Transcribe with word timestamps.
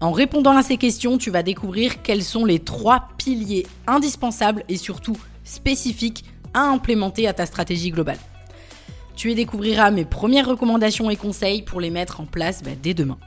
En 0.00 0.12
répondant 0.12 0.56
à 0.56 0.62
ces 0.62 0.76
questions, 0.76 1.18
tu 1.18 1.30
vas 1.30 1.42
découvrir 1.42 2.02
quels 2.02 2.22
sont 2.22 2.44
les 2.44 2.60
trois 2.60 3.08
piliers 3.18 3.66
indispensables 3.88 4.64
et 4.68 4.76
surtout 4.76 5.16
spécifiques 5.42 6.24
à 6.54 6.60
implémenter 6.60 7.26
à 7.26 7.32
ta 7.32 7.46
stratégie 7.46 7.90
globale. 7.90 8.18
Tu 9.16 9.32
y 9.32 9.34
découvriras 9.34 9.90
mes 9.90 10.04
premières 10.04 10.46
recommandations 10.46 11.10
et 11.10 11.16
conseils 11.16 11.62
pour 11.62 11.80
les 11.80 11.90
mettre 11.90 12.20
en 12.20 12.26
place 12.26 12.62
bah, 12.62 12.70
dès 12.80 12.94
demain. 12.94 13.18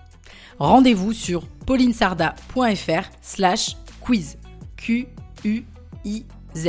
Rendez-vous 0.60 1.12
sur 1.12 1.46
paulinesarda.fr 1.66 3.10
slash 3.22 3.76
quiz. 4.00 4.38
Q-U-I-Z. 4.78 6.68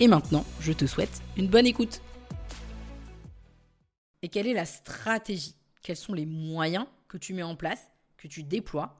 Et 0.00 0.08
maintenant, 0.08 0.44
je 0.60 0.72
te 0.72 0.86
souhaite 0.86 1.22
une 1.36 1.48
bonne 1.48 1.66
écoute. 1.66 2.00
Et 4.22 4.28
quelle 4.28 4.46
est 4.46 4.54
la 4.54 4.64
stratégie? 4.64 5.56
Quels 5.82 5.96
sont 5.96 6.14
les 6.14 6.24
moyens 6.24 6.86
que 7.08 7.18
tu 7.18 7.34
mets 7.34 7.42
en 7.42 7.56
place, 7.56 7.90
que 8.16 8.28
tu 8.28 8.42
déploies 8.44 8.94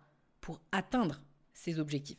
pour 0.45 0.61
atteindre 0.73 1.23
ces 1.55 1.81
objectifs. 1.81 2.19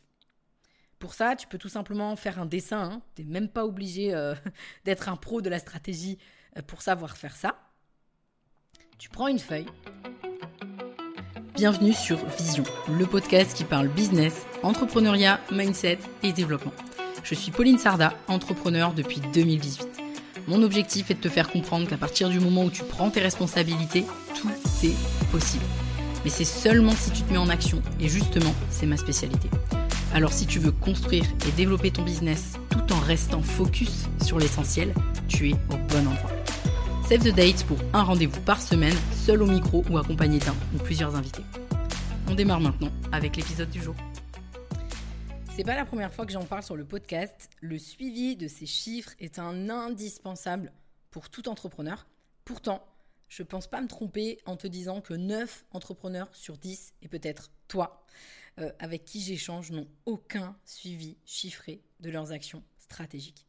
Pour 0.98 1.14
ça, 1.14 1.36
tu 1.36 1.46
peux 1.46 1.58
tout 1.58 1.68
simplement 1.68 2.16
faire 2.16 2.40
un 2.40 2.46
dessin. 2.46 2.82
Hein. 2.82 3.02
Tu 3.14 3.22
n'es 3.22 3.30
même 3.30 3.48
pas 3.48 3.64
obligé 3.64 4.12
euh, 4.12 4.34
d'être 4.84 5.08
un 5.08 5.14
pro 5.14 5.40
de 5.42 5.48
la 5.48 5.60
stratégie 5.60 6.18
euh, 6.58 6.62
pour 6.62 6.82
savoir 6.82 7.16
faire 7.16 7.36
ça. 7.36 7.56
Tu 8.98 9.10
prends 9.10 9.28
une 9.28 9.38
feuille. 9.38 9.66
Bienvenue 11.54 11.92
sur 11.92 12.16
Vision, 12.26 12.64
le 12.98 13.06
podcast 13.06 13.56
qui 13.56 13.62
parle 13.62 13.86
business, 13.86 14.44
entrepreneuriat, 14.64 15.40
mindset 15.52 16.00
et 16.24 16.32
développement. 16.32 16.72
Je 17.22 17.36
suis 17.36 17.52
Pauline 17.52 17.78
Sarda, 17.78 18.12
entrepreneur 18.26 18.92
depuis 18.92 19.20
2018. 19.20 19.86
Mon 20.48 20.64
objectif 20.64 21.12
est 21.12 21.14
de 21.14 21.20
te 21.20 21.28
faire 21.28 21.48
comprendre 21.48 21.88
qu'à 21.88 21.96
partir 21.96 22.28
du 22.28 22.40
moment 22.40 22.64
où 22.64 22.70
tu 22.70 22.82
prends 22.82 23.08
tes 23.08 23.20
responsabilités, 23.20 24.04
tout 24.34 24.50
est 24.82 25.30
possible 25.30 25.64
mais 26.26 26.30
c'est 26.30 26.44
seulement 26.44 26.90
si 26.90 27.12
tu 27.12 27.22
te 27.22 27.32
mets 27.32 27.38
en 27.38 27.48
action, 27.48 27.80
et 28.00 28.08
justement, 28.08 28.52
c'est 28.68 28.86
ma 28.86 28.96
spécialité. 28.96 29.48
Alors 30.12 30.32
si 30.32 30.44
tu 30.44 30.58
veux 30.58 30.72
construire 30.72 31.24
et 31.46 31.52
développer 31.52 31.92
ton 31.92 32.02
business 32.02 32.54
tout 32.68 32.92
en 32.92 32.98
restant 32.98 33.42
focus 33.42 34.06
sur 34.24 34.40
l'essentiel, 34.40 34.92
tu 35.28 35.50
es 35.50 35.52
au 35.52 35.76
bon 35.88 36.08
endroit. 36.08 36.32
Save 37.08 37.20
the 37.20 37.32
date 37.32 37.62
pour 37.66 37.78
un 37.92 38.02
rendez-vous 38.02 38.40
par 38.40 38.60
semaine, 38.60 38.96
seul 39.14 39.40
au 39.40 39.46
micro 39.46 39.84
ou 39.88 39.98
accompagné 39.98 40.40
d'un 40.40 40.56
ou 40.74 40.78
plusieurs 40.78 41.14
invités. 41.14 41.44
On 42.28 42.34
démarre 42.34 42.60
maintenant 42.60 42.90
avec 43.12 43.36
l'épisode 43.36 43.70
du 43.70 43.80
jour. 43.80 43.94
C'est 45.54 45.62
pas 45.62 45.76
la 45.76 45.84
première 45.84 46.12
fois 46.12 46.26
que 46.26 46.32
j'en 46.32 46.44
parle 46.44 46.64
sur 46.64 46.74
le 46.74 46.84
podcast. 46.84 47.50
Le 47.60 47.78
suivi 47.78 48.34
de 48.34 48.48
ces 48.48 48.66
chiffres 48.66 49.12
est 49.20 49.38
un 49.38 49.70
indispensable 49.70 50.72
pour 51.12 51.30
tout 51.30 51.48
entrepreneur. 51.48 52.04
Pourtant, 52.44 52.84
je 53.28 53.42
pense 53.42 53.66
pas 53.66 53.80
me 53.80 53.88
tromper 53.88 54.38
en 54.46 54.56
te 54.56 54.66
disant 54.66 55.00
que 55.00 55.14
9 55.14 55.64
entrepreneurs 55.72 56.34
sur 56.34 56.56
10, 56.56 56.94
et 57.02 57.08
peut-être 57.08 57.50
toi, 57.68 58.04
euh, 58.58 58.72
avec 58.78 59.04
qui 59.04 59.20
j'échange, 59.20 59.70
n'ont 59.70 59.88
aucun 60.06 60.56
suivi 60.64 61.16
chiffré 61.24 61.82
de 62.00 62.10
leurs 62.10 62.32
actions 62.32 62.62
stratégiques. 62.78 63.46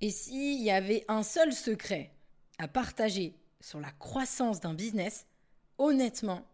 Et 0.00 0.10
s'il 0.10 0.62
y 0.62 0.70
avait 0.70 1.04
un 1.08 1.22
seul 1.22 1.52
secret 1.52 2.12
à 2.58 2.68
partager 2.68 3.34
sur 3.60 3.80
la 3.80 3.90
croissance 3.92 4.60
d'un 4.60 4.74
business, 4.74 5.26
honnêtement, 5.78 6.46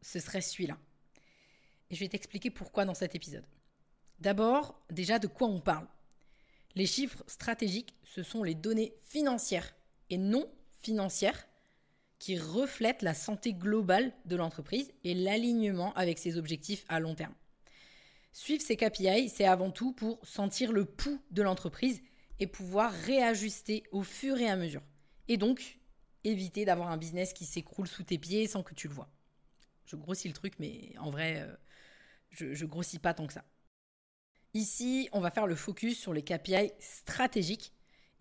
ce 0.00 0.20
serait 0.20 0.40
celui-là. 0.40 0.78
Et 1.90 1.94
je 1.94 2.00
vais 2.00 2.08
t'expliquer 2.08 2.50
pourquoi 2.50 2.84
dans 2.84 2.94
cet 2.94 3.14
épisode. 3.14 3.46
D'abord, 4.18 4.80
déjà 4.90 5.18
de 5.18 5.26
quoi 5.26 5.48
on 5.48 5.60
parle? 5.60 5.86
Les 6.74 6.86
chiffres 6.86 7.22
stratégiques, 7.26 7.94
ce 8.04 8.22
sont 8.22 8.42
les 8.42 8.54
données 8.54 8.94
financières 9.04 9.74
et 10.10 10.16
non 10.16 10.50
financière 10.82 11.46
qui 12.18 12.38
reflète 12.38 13.02
la 13.02 13.14
santé 13.14 13.52
globale 13.52 14.12
de 14.26 14.36
l'entreprise 14.36 14.92
et 15.02 15.14
l'alignement 15.14 15.92
avec 15.94 16.18
ses 16.18 16.36
objectifs 16.36 16.84
à 16.88 17.00
long 17.00 17.14
terme. 17.14 17.34
Suivre 18.32 18.62
ces 18.62 18.76
KPI, 18.76 19.28
c'est 19.28 19.44
avant 19.44 19.70
tout 19.70 19.92
pour 19.92 20.24
sentir 20.24 20.72
le 20.72 20.84
pouls 20.84 21.20
de 21.30 21.42
l'entreprise 21.42 22.00
et 22.38 22.46
pouvoir 22.46 22.92
réajuster 22.92 23.84
au 23.92 24.02
fur 24.02 24.38
et 24.38 24.48
à 24.48 24.56
mesure. 24.56 24.82
Et 25.28 25.36
donc, 25.36 25.80
éviter 26.24 26.64
d'avoir 26.64 26.90
un 26.90 26.96
business 26.96 27.32
qui 27.32 27.44
s'écroule 27.44 27.88
sous 27.88 28.04
tes 28.04 28.18
pieds 28.18 28.46
sans 28.46 28.62
que 28.62 28.74
tu 28.74 28.88
le 28.88 28.94
vois. 28.94 29.10
Je 29.84 29.96
grossis 29.96 30.28
le 30.28 30.34
truc, 30.34 30.54
mais 30.58 30.94
en 30.98 31.10
vrai, 31.10 31.40
euh, 31.40 31.54
je, 32.30 32.46
ne 32.46 32.68
grossis 32.68 32.98
pas 32.98 33.14
tant 33.14 33.26
que 33.26 33.32
ça. 33.32 33.44
Ici, 34.54 35.08
on 35.12 35.20
va 35.20 35.30
faire 35.30 35.46
le 35.46 35.54
focus 35.54 35.98
sur 35.98 36.12
les 36.12 36.22
KPI 36.22 36.72
stratégiques 36.78 37.72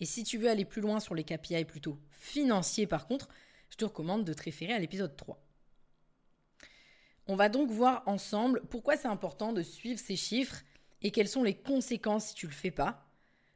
et 0.01 0.05
si 0.05 0.23
tu 0.23 0.37
veux 0.37 0.49
aller 0.49 0.65
plus 0.65 0.81
loin 0.81 0.99
sur 0.99 1.15
les 1.15 1.23
KPI 1.23 1.63
plutôt 1.63 1.97
financiers 2.09 2.87
par 2.87 3.07
contre, 3.07 3.29
je 3.69 3.77
te 3.77 3.85
recommande 3.85 4.25
de 4.25 4.33
te 4.33 4.43
référer 4.43 4.73
à 4.73 4.79
l'épisode 4.79 5.15
3. 5.15 5.39
On 7.27 7.35
va 7.35 7.47
donc 7.47 7.69
voir 7.69 8.03
ensemble 8.07 8.63
pourquoi 8.69 8.97
c'est 8.97 9.07
important 9.07 9.53
de 9.53 9.61
suivre 9.61 9.99
ces 9.99 10.15
chiffres 10.15 10.63
et 11.03 11.11
quelles 11.11 11.29
sont 11.29 11.43
les 11.43 11.53
conséquences 11.53 12.25
si 12.29 12.35
tu 12.35 12.47
ne 12.47 12.51
le 12.51 12.55
fais 12.57 12.71
pas. 12.71 13.05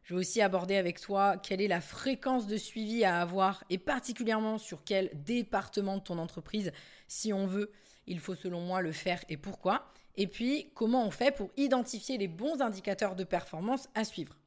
Je 0.04 0.14
vais 0.14 0.20
aussi 0.20 0.40
aborder 0.40 0.78
avec 0.78 1.02
toi 1.02 1.36
quelle 1.38 1.62
est 1.62 1.68
la 1.68 1.82
fréquence 1.82 2.46
de 2.46 2.58
suivi 2.58 3.04
à 3.04 3.22
avoir 3.22 3.64
et 3.72 3.80
particulièrement 3.80 4.60
sur 4.60 4.84
quel 4.84 5.10
département 5.26 5.98
de 5.98 6.04
ton 6.04 6.20
entreprise, 6.20 6.72
si 7.08 7.34
on 7.34 7.48
veut, 7.48 7.72
il 8.06 8.20
faut 8.20 8.36
selon 8.36 8.62
moi 8.62 8.84
le 8.84 8.92
faire 8.92 9.26
et 9.30 9.38
pourquoi. 9.38 9.92
Et 10.16 10.28
puis 10.28 10.72
comment 10.76 11.08
on 11.08 11.12
fait 11.12 11.36
pour 11.36 11.50
identifier 11.58 12.20
les 12.20 12.28
bons 12.28 12.62
indicateurs 12.62 13.16
de 13.16 13.24
performance 13.24 13.90
à 13.96 14.04
suivre. 14.04 14.38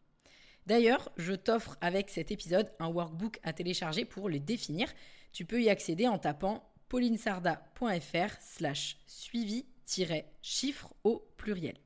D'ailleurs, 0.69 1.11
je 1.17 1.33
t'offre 1.33 1.79
avec 1.81 2.11
cet 2.11 2.31
épisode 2.31 2.71
un 2.79 2.89
workbook 2.89 3.41
à 3.43 3.55
télécharger 3.55 4.05
pour 4.05 4.29
les 4.29 4.39
définir. 4.39 4.93
Tu 5.33 5.47
peux 5.47 5.63
y 5.63 5.71
accéder 5.71 6.07
en 6.07 6.19
tapant 6.19 6.63
paulinesarda.fr 6.91 8.37
slash 8.39 8.99
suivi-chiffre 9.07 10.93
au 11.05 11.27
pluriel. 11.39 11.79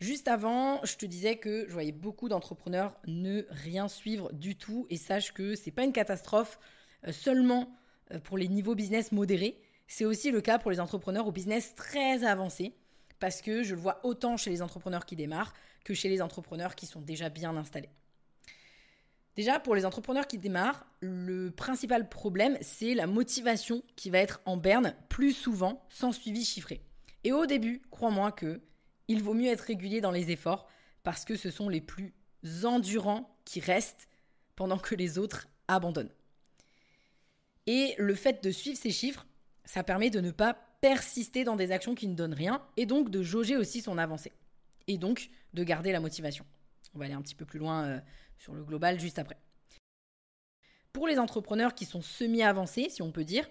Juste 0.00 0.28
avant, 0.28 0.82
je 0.82 0.96
te 0.96 1.04
disais 1.04 1.36
que 1.36 1.66
je 1.68 1.74
voyais 1.74 1.92
beaucoup 1.92 2.30
d'entrepreneurs 2.30 2.96
ne 3.06 3.44
rien 3.50 3.86
suivre 3.88 4.32
du 4.32 4.56
tout 4.56 4.86
et 4.88 4.96
sache 4.96 5.34
que 5.34 5.54
ce 5.56 5.66
n'est 5.66 5.72
pas 5.72 5.84
une 5.84 5.92
catastrophe 5.92 6.58
euh, 7.06 7.12
seulement 7.12 7.70
euh, 8.12 8.18
pour 8.18 8.38
les 8.38 8.48
niveaux 8.48 8.74
business 8.74 9.12
modérés, 9.12 9.60
c'est 9.88 10.06
aussi 10.06 10.30
le 10.30 10.40
cas 10.40 10.58
pour 10.58 10.70
les 10.70 10.80
entrepreneurs 10.80 11.26
au 11.26 11.32
business 11.32 11.74
très 11.74 12.24
avancé 12.24 12.72
parce 13.18 13.42
que 13.42 13.62
je 13.62 13.74
le 13.74 13.80
vois 13.82 14.00
autant 14.04 14.38
chez 14.38 14.48
les 14.48 14.62
entrepreneurs 14.62 15.04
qui 15.04 15.16
démarrent 15.16 15.52
que 15.84 15.94
chez 15.94 16.08
les 16.08 16.22
entrepreneurs 16.22 16.74
qui 16.74 16.86
sont 16.86 17.00
déjà 17.00 17.28
bien 17.28 17.56
installés. 17.56 17.90
Déjà, 19.36 19.60
pour 19.60 19.74
les 19.74 19.86
entrepreneurs 19.86 20.26
qui 20.26 20.38
démarrent, 20.38 20.86
le 21.00 21.50
principal 21.50 22.08
problème, 22.08 22.58
c'est 22.60 22.94
la 22.94 23.06
motivation 23.06 23.82
qui 23.96 24.10
va 24.10 24.18
être 24.18 24.40
en 24.44 24.56
berne 24.56 24.94
plus 25.08 25.32
souvent 25.32 25.86
sans 25.88 26.12
suivi 26.12 26.44
chiffré. 26.44 26.82
Et 27.24 27.32
au 27.32 27.46
début, 27.46 27.82
crois-moi 27.90 28.32
que 28.32 28.60
il 29.08 29.22
vaut 29.22 29.34
mieux 29.34 29.50
être 29.50 29.62
régulier 29.62 30.00
dans 30.00 30.10
les 30.10 30.30
efforts 30.30 30.68
parce 31.02 31.24
que 31.24 31.36
ce 31.36 31.50
sont 31.50 31.68
les 31.68 31.80
plus 31.80 32.14
endurants 32.64 33.36
qui 33.44 33.60
restent 33.60 34.08
pendant 34.56 34.78
que 34.78 34.94
les 34.94 35.18
autres 35.18 35.48
abandonnent. 35.68 36.12
Et 37.66 37.94
le 37.98 38.14
fait 38.14 38.42
de 38.42 38.50
suivre 38.50 38.78
ces 38.78 38.90
chiffres, 38.90 39.26
ça 39.64 39.82
permet 39.82 40.10
de 40.10 40.20
ne 40.20 40.30
pas 40.30 40.54
persister 40.80 41.44
dans 41.44 41.56
des 41.56 41.72
actions 41.72 41.94
qui 41.94 42.08
ne 42.08 42.14
donnent 42.14 42.34
rien 42.34 42.62
et 42.76 42.86
donc 42.86 43.10
de 43.10 43.22
jauger 43.22 43.56
aussi 43.56 43.80
son 43.80 43.98
avancée. 43.98 44.32
Et 44.90 44.98
donc 44.98 45.30
de 45.54 45.62
garder 45.62 45.92
la 45.92 46.00
motivation. 46.00 46.44
On 46.94 46.98
va 46.98 47.04
aller 47.04 47.14
un 47.14 47.22
petit 47.22 47.36
peu 47.36 47.44
plus 47.44 47.60
loin 47.60 47.84
euh, 47.84 48.00
sur 48.38 48.54
le 48.54 48.64
global 48.64 48.98
juste 48.98 49.20
après. 49.20 49.36
Pour 50.92 51.06
les 51.06 51.20
entrepreneurs 51.20 51.76
qui 51.76 51.84
sont 51.84 52.02
semi-avancés, 52.02 52.88
si 52.90 53.00
on 53.00 53.12
peut 53.12 53.22
dire, 53.22 53.48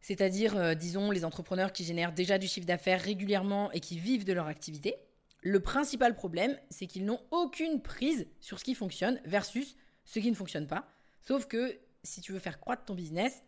c'est-à-dire, 0.00 0.56
euh, 0.56 0.74
disons, 0.74 1.12
les 1.12 1.24
entrepreneurs 1.24 1.72
qui 1.72 1.84
génèrent 1.84 2.12
déjà 2.12 2.36
du 2.36 2.48
chiffre 2.48 2.66
d'affaires 2.66 3.00
régulièrement 3.00 3.70
et 3.70 3.78
qui 3.78 3.96
vivent 3.96 4.24
de 4.24 4.32
leur 4.32 4.48
activité, 4.48 4.96
le 5.40 5.60
principal 5.60 6.16
problème, 6.16 6.58
c'est 6.68 6.88
qu'ils 6.88 7.04
n'ont 7.04 7.20
aucune 7.30 7.80
prise 7.80 8.26
sur 8.40 8.58
ce 8.58 8.64
qui 8.64 8.74
fonctionne 8.74 9.20
versus 9.24 9.76
ce 10.04 10.18
qui 10.18 10.32
ne 10.32 10.36
fonctionne 10.36 10.66
pas. 10.66 10.88
Sauf 11.20 11.46
que 11.46 11.78
si 12.02 12.20
tu 12.22 12.32
veux 12.32 12.40
faire 12.40 12.58
croître 12.58 12.86
ton 12.86 12.94
business, 12.94 13.44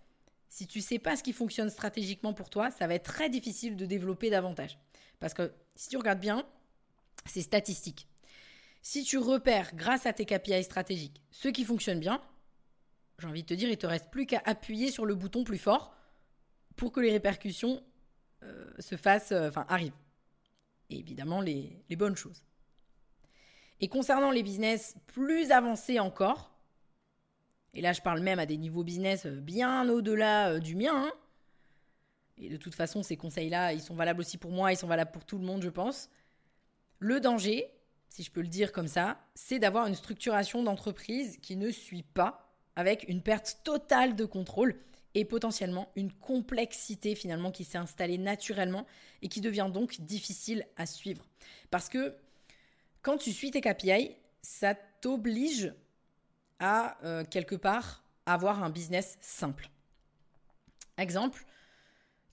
si 0.49 0.69
tu 0.69 0.81
sais 0.81 1.01
pas 1.01 1.17
ce 1.17 1.25
qui 1.25 1.33
fonctionne 1.33 1.69
stratégiquement 1.69 2.33
pour 2.33 2.49
toi, 2.49 2.71
ça 2.71 2.87
va 2.87 2.95
être 2.95 3.11
très 3.11 3.29
difficile 3.29 3.75
de 3.75 3.87
développer 3.87 4.31
davantage. 4.31 4.79
Parce 5.19 5.35
que 5.35 5.53
si 5.77 5.89
tu 5.89 5.97
regardes 5.97 6.21
bien, 6.21 6.47
c'est 7.27 7.43
statistique. 7.43 8.09
Si 8.83 9.05
tu 9.05 9.19
repères 9.19 9.75
grâce 9.75 10.07
à 10.07 10.13
tes 10.13 10.25
KPI 10.25 10.65
stratégiques 10.65 11.23
ce 11.31 11.49
qui 11.49 11.65
fonctionne 11.65 12.01
bien, 12.01 12.23
j'ai 13.19 13.27
envie 13.27 13.43
de 13.43 13.49
te 13.49 13.55
dire, 13.55 13.69
il 13.69 13.77
te 13.77 13.87
reste 13.87 14.11
plus 14.11 14.27
qu'à 14.27 14.43
appuyer 14.45 14.91
sur 14.91 15.05
le 15.05 15.15
bouton 15.15 15.45
plus 15.45 15.59
fort 15.59 15.95
pour 16.77 16.93
que 16.93 17.01
les 17.01 17.13
répercussions 17.13 17.83
euh, 18.43 18.73
se 18.79 18.97
fassent, 18.97 19.33
euh, 19.33 19.49
enfin 19.49 19.67
arrivent. 19.69 19.93
Et 20.89 20.99
évidemment 20.99 21.41
les 21.41 21.85
bonnes 21.91 22.17
choses. 22.17 22.43
Et 23.81 23.89
concernant 23.89 24.31
les 24.31 24.43
business 24.43 24.95
plus 25.07 25.51
avancés 25.53 25.99
encore, 26.01 26.53
et 27.75 27.81
là 27.81 27.93
je 27.93 28.01
parle 28.01 28.21
même 28.21 28.39
à 28.39 28.47
des 28.47 28.57
niveaux 28.57 28.85
business 28.85 29.27
bien 29.27 29.89
au-delà 29.89 30.59
du 30.59 30.75
mien, 30.75 30.93
hein, 30.95 31.13
et 32.37 32.49
de 32.49 32.57
toute 32.57 32.75
façon 32.75 33.03
ces 33.03 33.17
conseils-là, 33.17 33.73
ils 33.73 33.83
sont 33.83 33.95
valables 33.95 34.21
aussi 34.21 34.39
pour 34.39 34.51
moi, 34.51 34.73
ils 34.73 34.77
sont 34.77 34.87
valables 34.87 35.13
pour 35.13 35.25
tout 35.25 35.39
le 35.39 35.45
monde, 35.45 35.63
je 35.63 35.69
pense. 35.69 36.11
Le 37.01 37.19
danger, 37.19 37.67
si 38.11 38.23
je 38.23 38.31
peux 38.31 38.43
le 38.43 38.47
dire 38.47 38.73
comme 38.73 38.87
ça, 38.87 39.19
c'est 39.35 39.59
d'avoir 39.59 39.87
une 39.87 39.95
structuration 39.95 40.63
d'entreprise 40.63 41.39
qui 41.39 41.57
ne 41.57 41.71
suit 41.71 42.03
pas, 42.03 42.47
avec 42.77 43.09
une 43.09 43.23
perte 43.23 43.61
totale 43.65 44.15
de 44.17 44.27
contrôle 44.27 44.79
et 45.15 45.25
potentiellement 45.25 45.91
une 45.97 46.13
complexité 46.13 47.15
finalement 47.15 47.51
qui 47.51 47.65
s'est 47.65 47.79
installée 47.79 48.19
naturellement 48.19 48.87
et 49.23 49.29
qui 49.29 49.41
devient 49.41 49.71
donc 49.73 50.01
difficile 50.03 50.67
à 50.77 50.87
suivre. 50.87 51.27
Parce 51.71 51.89
que 51.89 52.15
quand 53.03 53.17
tu 53.17 53.33
suis 53.33 53.51
tes 53.51 53.63
KPI, 53.63 54.15
ça 54.43 54.75
t'oblige 54.75 55.73
à 56.59 57.03
euh, 57.05 57.25
quelque 57.25 57.57
part 57.57 58.05
avoir 58.27 58.63
un 58.63 58.71
business 58.71 59.17
simple. 59.23 59.71
Exemple, 60.99 61.47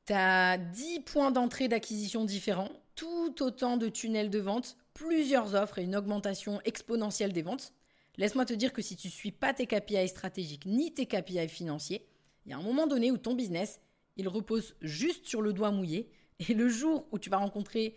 tu 0.05 0.13
as 0.13 0.57
10 0.57 0.99
points 1.01 1.31
d'entrée 1.31 1.69
d'acquisition 1.69 2.25
différents, 2.25 2.71
tout 2.97 3.41
autant 3.43 3.77
de 3.77 3.87
tunnels 3.87 4.31
de 4.31 4.39
vente, 4.39 4.75
plusieurs 4.93 5.55
offres 5.55 5.77
et 5.77 5.83
une 5.83 5.95
augmentation 5.95 6.59
exponentielle 6.65 7.31
des 7.31 7.43
ventes. 7.43 7.71
Laisse-moi 8.17 8.43
te 8.43 8.53
dire 8.53 8.73
que 8.73 8.81
si 8.81 8.97
tu 8.97 9.07
ne 9.07 9.11
suis 9.13 9.31
pas 9.31 9.53
tes 9.53 9.67
KPI 9.67 10.09
stratégiques 10.09 10.65
ni 10.65 10.93
tes 10.93 11.05
KPI 11.05 11.47
financiers, 11.47 12.05
il 12.45 12.51
y 12.51 12.53
a 12.53 12.57
un 12.57 12.63
moment 12.63 12.87
donné 12.87 13.11
où 13.11 13.17
ton 13.17 13.35
business, 13.35 13.79
il 14.17 14.27
repose 14.27 14.75
juste 14.81 15.27
sur 15.27 15.41
le 15.41 15.53
doigt 15.53 15.71
mouillé. 15.71 16.09
Et 16.39 16.55
le 16.55 16.67
jour 16.67 17.07
où 17.11 17.19
tu 17.19 17.29
vas 17.29 17.37
rencontrer 17.37 17.95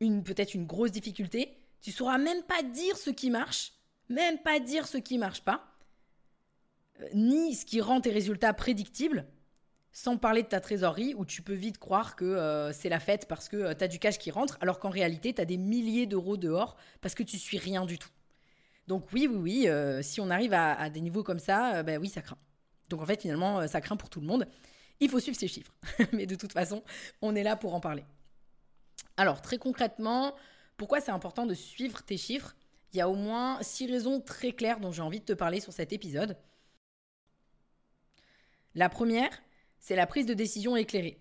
une 0.00 0.22
peut-être 0.22 0.54
une 0.54 0.66
grosse 0.66 0.92
difficulté, 0.92 1.58
tu 1.80 1.90
sauras 1.90 2.18
même 2.18 2.42
pas 2.44 2.62
dire 2.62 2.96
ce 2.96 3.10
qui 3.10 3.30
marche, 3.30 3.72
même 4.08 4.38
pas 4.38 4.60
dire 4.60 4.86
ce 4.86 4.98
qui 4.98 5.18
marche 5.18 5.42
pas, 5.42 5.76
euh, 7.00 7.08
ni 7.14 7.54
ce 7.54 7.66
qui 7.66 7.80
rend 7.80 8.00
tes 8.00 8.10
résultats 8.10 8.54
prédictibles, 8.54 9.26
sans 9.94 10.18
parler 10.18 10.42
de 10.42 10.48
ta 10.48 10.60
trésorerie 10.60 11.14
où 11.14 11.24
tu 11.24 11.40
peux 11.40 11.54
vite 11.54 11.78
croire 11.78 12.16
que 12.16 12.24
euh, 12.24 12.72
c'est 12.72 12.88
la 12.88 12.98
fête 12.98 13.26
parce 13.28 13.48
que 13.48 13.56
euh, 13.56 13.74
tu 13.74 13.84
as 13.84 13.88
du 13.88 14.00
cash 14.00 14.18
qui 14.18 14.32
rentre, 14.32 14.58
alors 14.60 14.80
qu'en 14.80 14.90
réalité, 14.90 15.32
tu 15.32 15.40
as 15.40 15.44
des 15.44 15.56
milliers 15.56 16.06
d'euros 16.06 16.36
dehors 16.36 16.76
parce 17.00 17.14
que 17.14 17.22
tu 17.22 17.38
suis 17.38 17.58
rien 17.58 17.86
du 17.86 17.96
tout. 17.96 18.10
Donc 18.88 19.06
oui, 19.12 19.28
oui, 19.30 19.36
oui, 19.36 19.68
euh, 19.68 20.02
si 20.02 20.20
on 20.20 20.30
arrive 20.30 20.52
à, 20.52 20.90
des 20.90 21.00
niveaux 21.00 21.22
comme 21.22 21.38
ça, 21.38 21.84
ben 21.84 22.00
oui, 22.00 22.08
ça 22.08 22.22
craint. 22.22 22.36
Donc 22.90 23.00
en 23.00 23.06
fait, 23.06 23.22
finalement, 23.22 23.66
ça 23.68 23.80
craint 23.80 23.96
pour 23.96 24.10
tout 24.10 24.20
le 24.20 24.26
monde. 24.26 24.48
Il 24.98 25.08
faut 25.08 25.20
suivre 25.20 25.38
ces 25.38 25.48
chiffres. 25.48 25.72
Mais 26.12 26.26
de 26.26 26.34
toute 26.34 26.52
façon, 26.52 26.82
on 27.22 27.36
est 27.36 27.44
là 27.44 27.54
pour 27.54 27.74
en 27.74 27.80
parler. 27.80 28.04
Alors, 29.16 29.40
très 29.42 29.58
concrètement, 29.58 30.34
pourquoi 30.76 31.00
c'est 31.00 31.12
important 31.12 31.46
de 31.46 31.54
suivre 31.54 32.02
tes 32.02 32.16
chiffres? 32.16 32.56
Il 32.92 32.98
y 32.98 33.00
a 33.00 33.08
au 33.08 33.14
moins 33.14 33.62
six 33.62 33.86
raisons 33.86 34.20
très 34.20 34.52
claires 34.52 34.80
dont 34.80 34.90
j'ai 34.90 35.02
envie 35.02 35.20
de 35.20 35.24
te 35.24 35.32
parler 35.32 35.60
sur 35.60 35.72
cet 35.72 35.92
épisode. 35.92 36.36
La 38.74 38.88
première, 38.88 39.30
c'est 39.84 39.96
la 39.96 40.06
prise 40.06 40.24
de 40.24 40.32
décision 40.32 40.76
éclairée. 40.76 41.18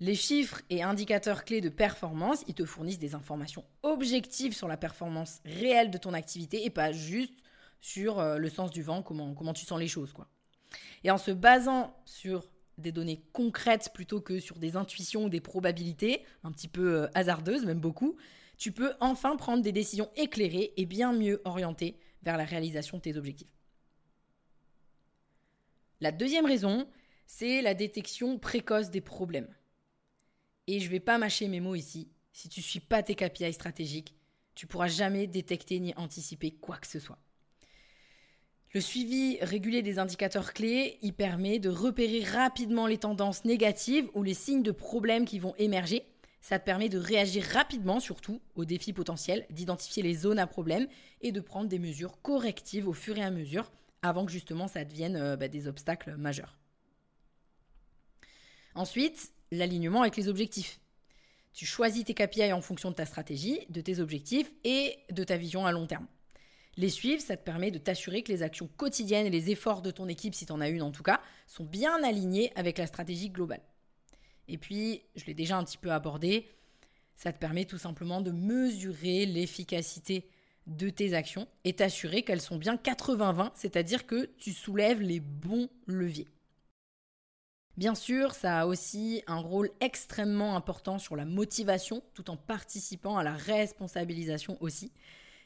Les 0.00 0.16
chiffres 0.16 0.62
et 0.68 0.82
indicateurs 0.82 1.44
clés 1.44 1.60
de 1.60 1.68
performance, 1.68 2.42
ils 2.48 2.54
te 2.54 2.64
fournissent 2.64 2.98
des 2.98 3.14
informations 3.14 3.64
objectives 3.84 4.52
sur 4.52 4.66
la 4.66 4.76
performance 4.76 5.38
réelle 5.44 5.92
de 5.92 5.96
ton 5.96 6.12
activité 6.12 6.64
et 6.64 6.70
pas 6.70 6.90
juste 6.90 7.38
sur 7.80 8.18
euh, 8.18 8.36
le 8.36 8.48
sens 8.48 8.72
du 8.72 8.82
vent, 8.82 9.04
comment, 9.04 9.52
tu 9.52 9.64
sens 9.64 9.78
les 9.78 9.86
choses. 9.86 10.12
Et 11.04 11.12
en 11.12 11.18
se 11.18 11.30
basant 11.30 11.96
sur 12.04 12.50
des 12.78 12.90
données 12.90 13.22
concrètes 13.32 13.92
plutôt 13.94 14.20
que 14.20 14.40
sur 14.40 14.58
des 14.58 14.74
intuitions 14.74 15.26
ou 15.26 15.28
des 15.28 15.40
probabilités, 15.40 16.24
un 16.42 16.50
petit 16.50 16.68
peu 16.68 17.02
euh, 17.02 17.08
hasardeuses, 17.14 17.64
même 17.64 17.78
beaucoup, 17.78 18.16
tu 18.56 18.72
peux 18.72 18.92
enfin 18.98 19.36
prendre 19.36 19.62
des 19.62 19.72
décisions 19.72 20.10
éclairées 20.16 20.72
et 20.76 20.84
bien 20.84 21.12
mieux 21.12 21.40
orientées 21.44 21.96
vers 22.24 22.38
la 22.38 22.44
réalisation 22.44 22.96
de 22.96 23.02
tes 23.02 23.16
objectifs. 23.16 23.46
La 26.00 26.10
deuxième 26.10 26.46
raison, 26.46 26.88
c'est 27.28 27.60
la 27.60 27.74
détection 27.74 28.38
précoce 28.38 28.90
des 28.90 29.02
problèmes. 29.02 29.54
Et 30.66 30.80
je 30.80 30.86
ne 30.86 30.90
vais 30.90 30.98
pas 30.98 31.18
mâcher 31.18 31.46
mes 31.46 31.60
mots 31.60 31.74
ici. 31.74 32.08
Si 32.32 32.48
tu 32.48 32.60
ne 32.60 32.64
suis 32.64 32.80
pas 32.80 33.02
tes 33.02 33.14
KPI 33.14 33.52
stratégiques, 33.52 34.14
tu 34.54 34.66
pourras 34.66 34.88
jamais 34.88 35.26
détecter 35.26 35.78
ni 35.78 35.94
anticiper 35.96 36.50
quoi 36.50 36.78
que 36.78 36.86
ce 36.86 36.98
soit. 36.98 37.18
Le 38.72 38.80
suivi 38.80 39.38
régulier 39.42 39.82
des 39.82 39.98
indicateurs 39.98 40.54
clés, 40.54 40.98
il 41.02 41.12
permet 41.12 41.58
de 41.58 41.68
repérer 41.68 42.24
rapidement 42.24 42.86
les 42.86 42.98
tendances 42.98 43.44
négatives 43.44 44.08
ou 44.14 44.22
les 44.22 44.34
signes 44.34 44.62
de 44.62 44.72
problèmes 44.72 45.26
qui 45.26 45.38
vont 45.38 45.54
émerger. 45.58 46.04
Ça 46.40 46.58
te 46.58 46.64
permet 46.64 46.88
de 46.88 46.98
réagir 46.98 47.44
rapidement, 47.52 48.00
surtout 48.00 48.40
aux 48.54 48.64
défis 48.64 48.94
potentiels, 48.94 49.46
d'identifier 49.50 50.02
les 50.02 50.14
zones 50.14 50.38
à 50.38 50.46
problème 50.46 50.88
et 51.20 51.30
de 51.30 51.40
prendre 51.40 51.68
des 51.68 51.78
mesures 51.78 52.20
correctives 52.22 52.88
au 52.88 52.94
fur 52.94 53.18
et 53.18 53.22
à 53.22 53.30
mesure 53.30 53.70
avant 54.00 54.24
que 54.24 54.32
justement 54.32 54.66
ça 54.66 54.84
devienne 54.84 55.16
euh, 55.16 55.36
bah, 55.36 55.48
des 55.48 55.68
obstacles 55.68 56.16
majeurs. 56.16 56.58
Ensuite, 58.78 59.32
l'alignement 59.50 60.02
avec 60.02 60.16
les 60.16 60.28
objectifs. 60.28 60.78
Tu 61.52 61.66
choisis 61.66 62.04
tes 62.04 62.14
KPI 62.14 62.52
en 62.52 62.60
fonction 62.60 62.90
de 62.90 62.94
ta 62.94 63.06
stratégie, 63.06 63.58
de 63.70 63.80
tes 63.80 63.98
objectifs 63.98 64.52
et 64.62 64.96
de 65.10 65.24
ta 65.24 65.36
vision 65.36 65.66
à 65.66 65.72
long 65.72 65.88
terme. 65.88 66.06
Les 66.76 66.88
suivre, 66.88 67.20
ça 67.20 67.36
te 67.36 67.42
permet 67.42 67.72
de 67.72 67.78
t'assurer 67.78 68.22
que 68.22 68.30
les 68.30 68.44
actions 68.44 68.68
quotidiennes 68.76 69.26
et 69.26 69.30
les 69.30 69.50
efforts 69.50 69.82
de 69.82 69.90
ton 69.90 70.06
équipe, 70.06 70.32
si 70.32 70.46
tu 70.46 70.52
en 70.52 70.60
as 70.60 70.68
une 70.68 70.82
en 70.82 70.92
tout 70.92 71.02
cas, 71.02 71.20
sont 71.48 71.64
bien 71.64 72.04
alignés 72.04 72.52
avec 72.54 72.78
la 72.78 72.86
stratégie 72.86 73.30
globale. 73.30 73.62
Et 74.46 74.58
puis, 74.58 75.02
je 75.16 75.24
l'ai 75.24 75.34
déjà 75.34 75.56
un 75.56 75.64
petit 75.64 75.76
peu 75.76 75.90
abordé, 75.90 76.46
ça 77.16 77.32
te 77.32 77.38
permet 77.40 77.64
tout 77.64 77.78
simplement 77.78 78.20
de 78.20 78.30
mesurer 78.30 79.26
l'efficacité 79.26 80.28
de 80.68 80.88
tes 80.88 81.14
actions 81.14 81.48
et 81.64 81.72
t'assurer 81.72 82.22
qu'elles 82.22 82.40
sont 82.40 82.58
bien 82.58 82.76
80-20, 82.76 83.50
c'est-à-dire 83.56 84.06
que 84.06 84.26
tu 84.38 84.52
soulèves 84.52 85.00
les 85.00 85.18
bons 85.18 85.68
leviers. 85.88 86.28
Bien 87.78 87.94
sûr, 87.94 88.34
ça 88.34 88.62
a 88.62 88.66
aussi 88.66 89.22
un 89.28 89.38
rôle 89.38 89.70
extrêmement 89.78 90.56
important 90.56 90.98
sur 90.98 91.14
la 91.14 91.24
motivation, 91.24 92.02
tout 92.12 92.28
en 92.28 92.36
participant 92.36 93.16
à 93.16 93.22
la 93.22 93.34
responsabilisation 93.34 94.58
aussi. 94.60 94.90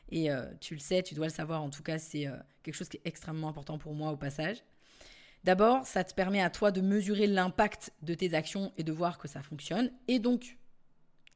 Et 0.09 0.31
euh, 0.31 0.47
tu 0.59 0.73
le 0.73 0.81
sais, 0.81 1.03
tu 1.03 1.13
dois 1.13 1.27
le 1.27 1.33
savoir, 1.33 1.63
en 1.63 1.69
tout 1.69 1.83
cas, 1.83 1.99
c'est 1.99 2.27
euh, 2.27 2.35
quelque 2.63 2.75
chose 2.75 2.89
qui 2.89 2.97
est 2.97 3.03
extrêmement 3.07 3.49
important 3.49 3.77
pour 3.77 3.93
moi 3.93 4.13
au 4.13 4.17
passage. 4.17 4.65
D'abord, 5.45 5.87
ça 5.87 6.05
te 6.05 6.15
permet 6.15 6.41
à 6.41 6.49
toi 6.49 6.71
de 6.71 6.81
mesurer 6.81 7.27
l'impact 7.27 7.93
de 8.01 8.15
tes 8.15 8.33
actions 8.33 8.73
et 8.79 8.83
de 8.83 8.93
voir 8.93 9.19
que 9.19 9.29
ça 9.29 9.43
fonctionne. 9.43 9.93
Et 10.09 10.19
donc, 10.19 10.57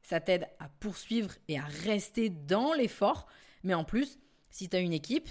ça 0.01 0.19
t'aide 0.19 0.47
à 0.57 0.67
poursuivre 0.79 1.35
et 1.47 1.59
à 1.59 1.65
rester 1.83 2.31
dans 2.31 2.73
l'effort. 2.73 3.27
Mais 3.63 3.75
en 3.75 3.83
plus, 3.83 4.17
si 4.49 4.67
tu 4.67 4.75
as 4.75 4.79
une 4.79 4.93
équipe, 4.93 5.29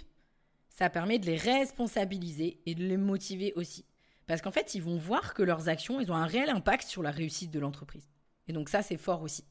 ça 0.68 0.90
permet 0.90 1.18
de 1.18 1.26
les 1.26 1.38
responsabiliser 1.38 2.60
et 2.66 2.76
de 2.76 2.86
les 2.86 2.98
motiver 2.98 3.52
aussi. 3.56 3.84
Parce 4.26 4.42
qu'en 4.42 4.50
fait, 4.50 4.74
ils 4.74 4.82
vont 4.82 4.96
voir 4.96 5.34
que 5.34 5.42
leurs 5.42 5.68
actions, 5.68 6.00
elles 6.00 6.10
ont 6.10 6.16
un 6.16 6.26
réel 6.26 6.50
impact 6.50 6.88
sur 6.88 7.02
la 7.02 7.10
réussite 7.10 7.50
de 7.50 7.60
l'entreprise. 7.60 8.08
Et 8.48 8.52
donc 8.52 8.68
ça, 8.68 8.82
c'est 8.82 8.96
fort 8.96 9.22
aussi. 9.22 9.44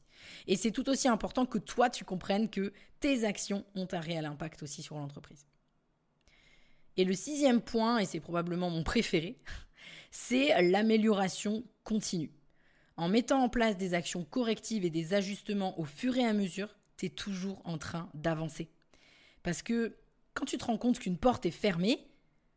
Et 0.46 0.56
c'est 0.56 0.70
tout 0.70 0.88
aussi 0.88 1.08
important 1.08 1.46
que 1.46 1.58
toi, 1.58 1.90
tu 1.90 2.04
comprennes 2.04 2.48
que 2.50 2.72
tes 3.00 3.24
actions 3.24 3.64
ont 3.74 3.88
un 3.92 4.00
réel 4.00 4.24
impact 4.24 4.62
aussi 4.62 4.82
sur 4.82 4.96
l'entreprise. 4.96 5.46
Et 6.96 7.04
le 7.04 7.14
sixième 7.14 7.60
point, 7.60 7.98
et 7.98 8.06
c'est 8.06 8.20
probablement 8.20 8.70
mon 8.70 8.82
préféré, 8.82 9.38
c'est 10.10 10.60
l'amélioration 10.62 11.64
continue. 11.84 12.32
En 12.96 13.08
mettant 13.08 13.42
en 13.42 13.50
place 13.50 13.76
des 13.76 13.92
actions 13.92 14.24
correctives 14.24 14.84
et 14.84 14.90
des 14.90 15.12
ajustements 15.12 15.78
au 15.78 15.84
fur 15.84 16.16
et 16.16 16.24
à 16.24 16.32
mesure, 16.32 16.74
tu 16.96 17.06
es 17.06 17.10
toujours 17.10 17.60
en 17.66 17.76
train 17.76 18.08
d'avancer. 18.14 18.70
Parce 19.42 19.62
que 19.62 19.98
quand 20.32 20.46
tu 20.46 20.56
te 20.56 20.64
rends 20.64 20.78
compte 20.78 20.98
qu'une 20.98 21.18
porte 21.18 21.44
est 21.44 21.50
fermée, 21.50 22.08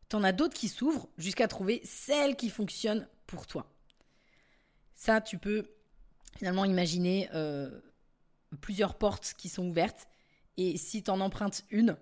T'en 0.09 0.23
as 0.23 0.31
d'autres 0.31 0.55
qui 0.55 0.67
s'ouvrent 0.67 1.07
jusqu'à 1.17 1.47
trouver 1.47 1.81
celle 1.83 2.35
qui 2.35 2.49
fonctionne 2.49 3.07
pour 3.27 3.45
toi. 3.45 3.71
Ça, 4.95 5.21
tu 5.21 5.37
peux 5.37 5.69
finalement 6.37 6.65
imaginer 6.65 7.29
euh, 7.33 7.79
plusieurs 8.61 8.97
portes 8.97 9.35
qui 9.37 9.49
sont 9.49 9.67
ouvertes. 9.67 10.07
Et 10.57 10.77
si 10.77 11.03
tu 11.03 11.11
en 11.11 11.19
empruntes 11.21 11.63
une 11.69 11.95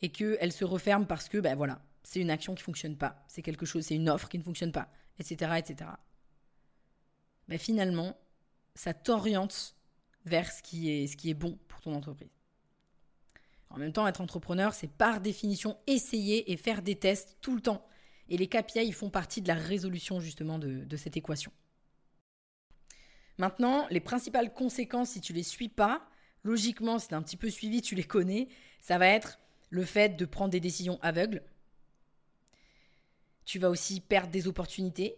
et 0.00 0.10
qu'elle 0.10 0.52
se 0.52 0.64
referme 0.64 1.06
parce 1.06 1.28
que, 1.28 1.38
ben 1.38 1.54
voilà, 1.54 1.82
c'est 2.02 2.20
une 2.20 2.30
action 2.30 2.54
qui 2.54 2.62
ne 2.62 2.64
fonctionne 2.64 2.96
pas, 2.96 3.22
c'est 3.28 3.42
quelque 3.42 3.66
chose, 3.66 3.84
c'est 3.84 3.94
une 3.94 4.08
offre 4.08 4.28
qui 4.28 4.38
ne 4.38 4.42
fonctionne 4.42 4.72
pas, 4.72 4.88
etc., 5.18 5.52
etc. 5.58 5.90
Ben 7.46 7.58
finalement, 7.58 8.16
ça 8.74 8.94
t'oriente 8.94 9.76
vers 10.24 10.50
ce 10.50 10.62
qui 10.62 10.90
est 10.90 11.34
bon 11.34 11.58
pour 11.68 11.80
ton 11.80 11.94
entreprise. 11.94 12.37
En 13.70 13.78
même 13.78 13.92
temps, 13.92 14.06
être 14.06 14.20
entrepreneur, 14.20 14.72
c'est 14.74 14.90
par 14.90 15.20
définition 15.20 15.76
essayer 15.86 16.50
et 16.50 16.56
faire 16.56 16.82
des 16.82 16.96
tests 16.96 17.36
tout 17.40 17.54
le 17.54 17.60
temps. 17.60 17.86
Et 18.28 18.36
les 18.36 18.46
KPI, 18.46 18.92
font 18.92 19.10
partie 19.10 19.42
de 19.42 19.48
la 19.48 19.54
résolution 19.54 20.20
justement 20.20 20.58
de, 20.58 20.84
de 20.84 20.96
cette 20.96 21.16
équation. 21.16 21.52
Maintenant, 23.38 23.86
les 23.90 24.00
principales 24.00 24.52
conséquences 24.52 25.10
si 25.10 25.20
tu 25.20 25.32
les 25.32 25.42
suis 25.42 25.68
pas, 25.68 26.08
logiquement, 26.42 26.98
si 26.98 27.08
tu 27.08 27.14
un 27.14 27.22
petit 27.22 27.36
peu 27.36 27.50
suivi, 27.50 27.82
tu 27.82 27.94
les 27.94 28.04
connais, 28.04 28.48
ça 28.80 28.98
va 28.98 29.06
être 29.06 29.38
le 29.70 29.84
fait 29.84 30.16
de 30.16 30.24
prendre 30.24 30.50
des 30.50 30.60
décisions 30.60 30.98
aveugles. 31.02 31.42
Tu 33.44 33.58
vas 33.58 33.70
aussi 33.70 34.00
perdre 34.00 34.30
des 34.30 34.48
opportunités. 34.48 35.16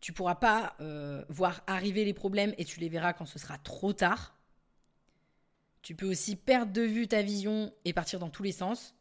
Tu 0.00 0.12
pourras 0.12 0.36
pas 0.36 0.76
euh, 0.80 1.24
voir 1.28 1.62
arriver 1.66 2.04
les 2.04 2.14
problèmes 2.14 2.54
et 2.58 2.64
tu 2.64 2.80
les 2.80 2.88
verras 2.88 3.12
quand 3.12 3.26
ce 3.26 3.38
sera 3.38 3.58
trop 3.58 3.92
tard 3.92 4.35
Tu 5.86 5.94
peux 5.94 6.10
aussi 6.10 6.34
perdre 6.34 6.72
de 6.72 6.82
vue 6.82 7.06
ta 7.06 7.22
vision 7.22 7.72
et 7.84 7.92
partir 7.92 8.18
dans 8.18 8.28
tous 8.28 8.42
les 8.42 8.50
sens. 8.50 8.96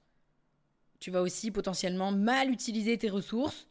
Tu 0.99 1.09
vas 1.09 1.23
aussi 1.23 1.49
potentiellement 1.49 2.11
mal 2.11 2.51
utiliser 2.51 2.95
tes 2.95 3.09
ressources. 3.09 3.67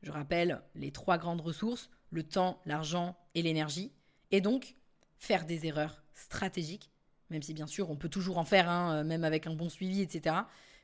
Je 0.00 0.10
rappelle 0.10 0.62
les 0.74 0.90
trois 0.90 1.18
grandes 1.18 1.42
ressources, 1.42 1.90
le 2.08 2.22
temps, 2.22 2.62
l'argent 2.64 3.18
et 3.34 3.42
l'énergie. 3.42 3.92
Et 4.30 4.40
donc, 4.40 4.76
faire 5.18 5.44
des 5.44 5.66
erreurs 5.66 6.02
stratégiques, 6.14 6.90
même 7.28 7.42
si 7.42 7.52
bien 7.52 7.66
sûr 7.66 7.90
on 7.90 7.96
peut 7.96 8.08
toujours 8.08 8.38
en 8.38 8.46
faire, 8.46 8.70
hein, 8.70 9.04
même 9.04 9.24
avec 9.24 9.46
un 9.46 9.54
bon 9.54 9.68
suivi, 9.68 10.00
etc. 10.00 10.34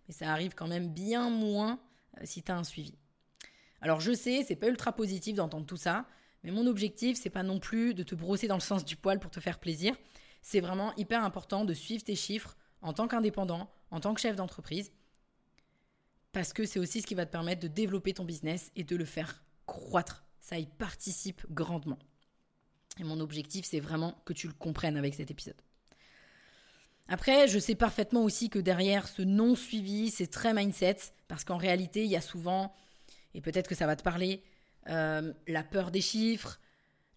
Mais 0.07 0.13
ça 0.13 0.31
arrive 0.31 0.55
quand 0.55 0.69
même 0.69 0.93
bien 0.93 1.31
moins 1.31 1.81
euh, 2.19 2.25
si 2.25 2.43
tu 2.43 2.53
as 2.53 2.59
un 2.59 2.65
suivi. 2.65 2.99
Alors 3.81 4.01
je 4.01 4.13
sais, 4.13 4.45
c'est 4.47 4.55
pas 4.55 4.69
ultra 4.69 4.93
positif 4.93 5.35
d'entendre 5.37 5.65
tout 5.65 5.79
ça, 5.79 6.05
mais 6.45 6.51
mon 6.51 6.67
objectif, 6.67 7.17
c'est 7.19 7.31
pas 7.31 7.43
non 7.43 7.59
plus 7.59 7.95
de 7.95 8.03
te 8.03 8.15
brosser 8.15 8.49
dans 8.49 8.57
le 8.57 8.61
sens 8.61 8.85
du 8.85 8.97
poil 8.97 9.19
pour 9.19 9.31
te 9.31 9.41
faire 9.41 9.59
plaisir. 9.59 9.97
C'est 10.42 10.61
vraiment 10.61 10.94
hyper 10.97 11.25
important 11.25 11.64
de 11.64 11.75
suivre 11.75 12.04
tes 12.04 12.16
chiffres 12.16 12.56
en 12.82 12.92
tant 12.92 13.09
qu'indépendant, 13.09 13.70
en 13.90 14.00
tant 14.00 14.14
que 14.14 14.20
chef 14.20 14.37
d'entreprise, 14.37 14.92
parce 16.32 16.52
que 16.52 16.64
c'est 16.64 16.78
aussi 16.78 17.02
ce 17.02 17.06
qui 17.06 17.14
va 17.14 17.26
te 17.26 17.32
permettre 17.32 17.61
de 17.61 17.68
développer 17.68 18.14
ton 18.14 18.25
business 18.25 18.70
et 18.76 18.85
de 18.85 18.97
le 18.97 19.04
faire 19.04 19.42
croître. 19.66 20.25
Ça 20.40 20.59
y 20.59 20.66
participe 20.66 21.44
grandement. 21.50 21.99
Et 22.99 23.04
mon 23.04 23.20
objectif, 23.20 23.64
c'est 23.64 23.80
vraiment 23.80 24.20
que 24.25 24.32
tu 24.32 24.47
le 24.47 24.52
comprennes 24.52 24.97
avec 24.97 25.14
cet 25.14 25.30
épisode. 25.30 25.61
Après, 27.09 27.49
je 27.49 27.59
sais 27.59 27.75
parfaitement 27.75 28.23
aussi 28.23 28.50
que 28.50 28.59
derrière 28.59 29.09
ce 29.09 29.23
non-suivi, 29.23 30.11
c'est 30.11 30.28
très 30.28 30.54
mindset, 30.54 30.97
parce 31.26 31.44
qu'en 31.44 31.56
réalité, 31.56 32.04
il 32.04 32.11
y 32.11 32.16
a 32.16 32.20
souvent, 32.20 32.73
et 33.35 33.40
peut-être 33.40 33.68
que 33.68 33.75
ça 33.75 33.87
va 33.87 33.97
te 33.97 34.02
parler, 34.02 34.44
euh, 34.88 35.32
la 35.49 35.64
peur 35.64 35.90
des 35.90 36.00
chiffres, 36.00 36.61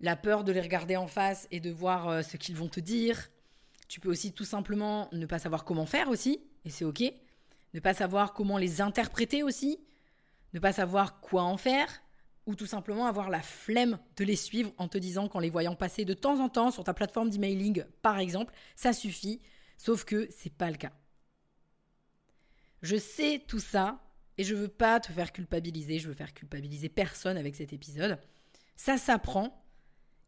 la 0.03 0.17
peur 0.17 0.43
de 0.43 0.51
les 0.51 0.60
regarder 0.60 0.98
en 0.98 1.07
face 1.07 1.48
et 1.50 1.62
de 1.62 1.72
voir 1.72 2.10
euh, 2.10 2.22
ce 2.24 2.36
qu'ils 2.36 2.57
vont 2.57 2.67
te 2.67 2.81
dire. 2.81 3.29
Tu 3.88 4.01
peux 4.01 4.10
aussi 4.10 4.33
tout 4.33 4.43
simplement 4.43 5.07
ne 5.13 5.25
pas 5.25 5.39
savoir 5.39 5.63
comment 5.63 5.86
faire 5.86 6.10
aussi, 6.10 6.41
et 6.65 6.69
c'est 6.69 6.83
ok. 6.83 7.03
Ne 7.74 7.79
pas 7.79 7.93
savoir 7.93 8.33
comment 8.33 8.57
les 8.57 8.81
interpréter 8.81 9.43
aussi. 9.43 9.79
Ne 10.53 10.60
pas 10.60 10.74
savoir 10.74 11.22
quoi 11.22 11.43
en 11.43 11.55
faire. 11.55 11.88
Ou 12.45 12.55
tout 12.55 12.65
simplement 12.65 13.05
avoir 13.05 13.29
la 13.29 13.41
flemme 13.41 13.98
de 14.17 14.25
les 14.25 14.36
suivre 14.36 14.74
en 14.77 14.89
te 14.89 14.98
disant 14.98 15.29
qu'en 15.29 15.39
les 15.39 15.50
voyant 15.50 15.74
passer 15.74 16.03
de 16.03 16.13
temps 16.13 16.41
en 16.41 16.50
temps 16.50 16.69
sur 16.69 16.83
ta 16.83 16.93
plateforme 16.93 17.29
d'emailing, 17.29 17.86
par 18.01 18.19
exemple, 18.19 18.53
ça 18.75 18.91
suffit. 18.91 19.41
Sauf 19.77 20.03
que 20.03 20.27
c'est 20.29 20.53
pas 20.53 20.69
le 20.69 20.75
cas. 20.75 20.91
Je 22.81 22.98
sais 22.98 23.41
tout 23.48 23.62
ça 23.62 24.03
et 24.38 24.43
je 24.43 24.53
veux 24.53 24.67
pas 24.67 25.00
te 25.00 25.13
faire 25.13 25.31
culpabiliser, 25.31 26.00
je 26.00 26.10
veux 26.10 26.13
faire 26.13 26.33
culpabiliser 26.33 26.89
personne 26.89 27.38
avec 27.38 27.55
cet 27.55 27.72
épisode. 27.72 28.19
Ça 28.75 28.98
s'apprend 28.98 29.62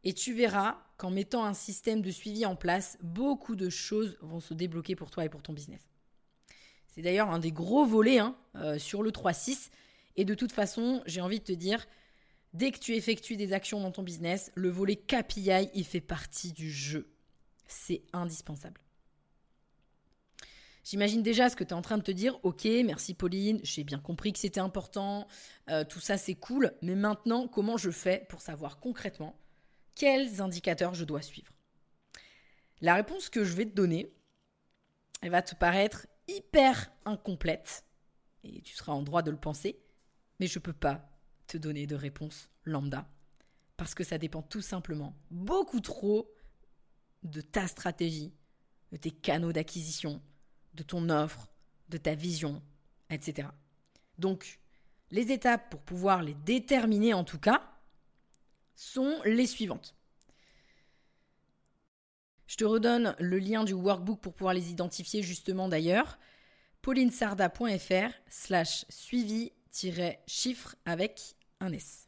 et 0.05 0.13
tu 0.13 0.33
verras 0.33 0.77
qu'en 0.97 1.09
mettant 1.09 1.43
un 1.43 1.55
système 1.55 2.01
de 2.01 2.11
suivi 2.11 2.45
en 2.45 2.55
place, 2.55 2.97
beaucoup 3.01 3.55
de 3.55 3.69
choses 3.69 4.17
vont 4.21 4.39
se 4.39 4.53
débloquer 4.53 4.95
pour 4.95 5.09
toi 5.09 5.25
et 5.25 5.29
pour 5.29 5.41
ton 5.41 5.51
business. 5.51 5.89
C'est 6.87 7.01
d'ailleurs 7.01 7.31
un 7.31 7.39
des 7.39 7.51
gros 7.51 7.85
volets 7.85 8.19
hein, 8.19 8.37
euh, 8.55 8.77
sur 8.77 9.03
le 9.03 9.11
3-6. 9.11 9.71
Et 10.15 10.23
de 10.23 10.33
toute 10.33 10.53
façon, 10.53 11.01
j'ai 11.07 11.19
envie 11.19 11.39
de 11.39 11.43
te 11.43 11.51
dire, 11.51 11.85
dès 12.53 12.71
que 12.71 12.79
tu 12.79 12.93
effectues 12.93 13.35
des 13.35 13.51
actions 13.51 13.81
dans 13.81 13.91
ton 13.91 14.03
business, 14.03 14.51
le 14.55 14.69
volet 14.69 14.95
KPI, 14.95 15.69
il 15.73 15.83
fait 15.83 15.99
partie 15.99 16.53
du 16.53 16.71
jeu. 16.71 17.11
C'est 17.67 18.03
indispensable. 18.13 18.79
J'imagine 20.83 21.23
déjà 21.23 21.49
ce 21.49 21.55
que 21.55 21.63
tu 21.63 21.71
es 21.71 21.73
en 21.73 21.81
train 21.81 21.97
de 21.97 22.03
te 22.03 22.11
dire. 22.11 22.39
Ok, 22.43 22.65
merci 22.85 23.15
Pauline, 23.15 23.59
j'ai 23.63 23.83
bien 23.83 23.97
compris 23.97 24.31
que 24.31 24.39
c'était 24.39 24.59
important, 24.59 25.27
euh, 25.71 25.83
tout 25.83 25.99
ça 25.99 26.15
c'est 26.15 26.35
cool, 26.35 26.71
mais 26.83 26.93
maintenant, 26.93 27.47
comment 27.47 27.75
je 27.75 27.89
fais 27.89 28.27
pour 28.29 28.39
savoir 28.39 28.79
concrètement 28.79 29.35
quels 29.95 30.41
indicateurs 30.41 30.93
je 30.93 31.05
dois 31.05 31.21
suivre 31.21 31.53
La 32.81 32.95
réponse 32.95 33.29
que 33.29 33.43
je 33.43 33.55
vais 33.55 33.65
te 33.65 33.73
donner, 33.73 34.13
elle 35.21 35.31
va 35.31 35.41
te 35.41 35.55
paraître 35.55 36.07
hyper 36.27 36.91
incomplète, 37.05 37.85
et 38.43 38.61
tu 38.61 38.75
seras 38.75 38.93
en 38.93 39.01
droit 39.01 39.21
de 39.21 39.31
le 39.31 39.37
penser, 39.37 39.79
mais 40.39 40.47
je 40.47 40.59
ne 40.59 40.63
peux 40.63 40.73
pas 40.73 41.09
te 41.47 41.57
donner 41.57 41.87
de 41.87 41.95
réponse 41.95 42.49
lambda, 42.63 43.07
parce 43.77 43.95
que 43.95 44.03
ça 44.03 44.17
dépend 44.17 44.41
tout 44.41 44.61
simplement 44.61 45.15
beaucoup 45.31 45.79
trop 45.79 46.31
de 47.23 47.41
ta 47.41 47.67
stratégie, 47.67 48.33
de 48.91 48.97
tes 48.97 49.11
canaux 49.11 49.51
d'acquisition, 49.51 50.21
de 50.73 50.83
ton 50.83 51.09
offre, 51.09 51.49
de 51.89 51.97
ta 51.97 52.15
vision, 52.15 52.61
etc. 53.09 53.47
Donc, 54.17 54.59
les 55.11 55.31
étapes 55.31 55.69
pour 55.69 55.81
pouvoir 55.81 56.23
les 56.23 56.33
déterminer 56.33 57.13
en 57.13 57.23
tout 57.23 57.39
cas 57.39 57.74
sont 58.75 59.21
les 59.25 59.47
suivantes. 59.47 59.95
Je 62.47 62.57
te 62.57 62.65
redonne 62.65 63.15
le 63.19 63.39
lien 63.39 63.63
du 63.63 63.73
workbook 63.73 64.21
pour 64.21 64.33
pouvoir 64.33 64.53
les 64.53 64.69
identifier 64.71 65.23
justement 65.23 65.67
d'ailleurs. 65.67 66.19
paulinesarda.fr 66.81 68.13
slash 68.29 68.85
suivi-chiffre 68.89 70.75
avec 70.85 71.35
un 71.59 71.71
S. 71.71 72.07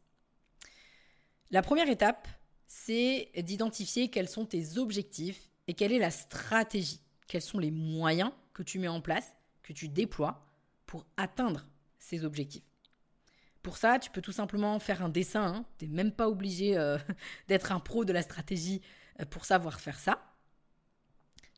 La 1.50 1.62
première 1.62 1.90
étape, 1.90 2.28
c'est 2.68 3.32
d'identifier 3.38 4.10
quels 4.10 4.30
sont 4.30 4.46
tes 4.46 4.78
objectifs 4.78 5.50
et 5.68 5.74
quelle 5.74 5.94
est 5.94 6.00
la 6.00 6.12
stratégie, 6.12 7.02
quels 7.28 7.42
sont 7.42 7.60
les 7.60 7.72
moyens 7.72 8.32
que 8.54 8.64
tu 8.64 8.80
mets 8.80 8.88
en 8.88 9.02
place, 9.02 9.36
que 9.64 9.74
tu 9.74 9.88
déploies 9.88 10.46
pour 10.86 11.06
atteindre 11.18 11.66
ces 12.00 12.24
objectifs. 12.24 12.64
Pour 13.68 13.76
ça, 13.76 14.00
tu 14.00 14.10
peux 14.12 14.22
tout 14.22 14.32
simplement 14.32 14.80
faire 14.80 15.04
un 15.04 15.10
dessin. 15.10 15.46
Hein. 15.46 15.66
Tu 15.78 15.88
n'es 15.88 15.94
même 15.94 16.14
pas 16.14 16.30
obligé 16.30 16.78
euh, 16.78 16.98
d'être 17.50 17.74
un 17.74 17.82
pro 17.82 18.06
de 18.06 18.14
la 18.14 18.22
stratégie 18.22 18.82
euh, 19.20 19.26
pour 19.26 19.44
savoir 19.44 19.82
faire 19.82 20.00
ça. 20.00 20.24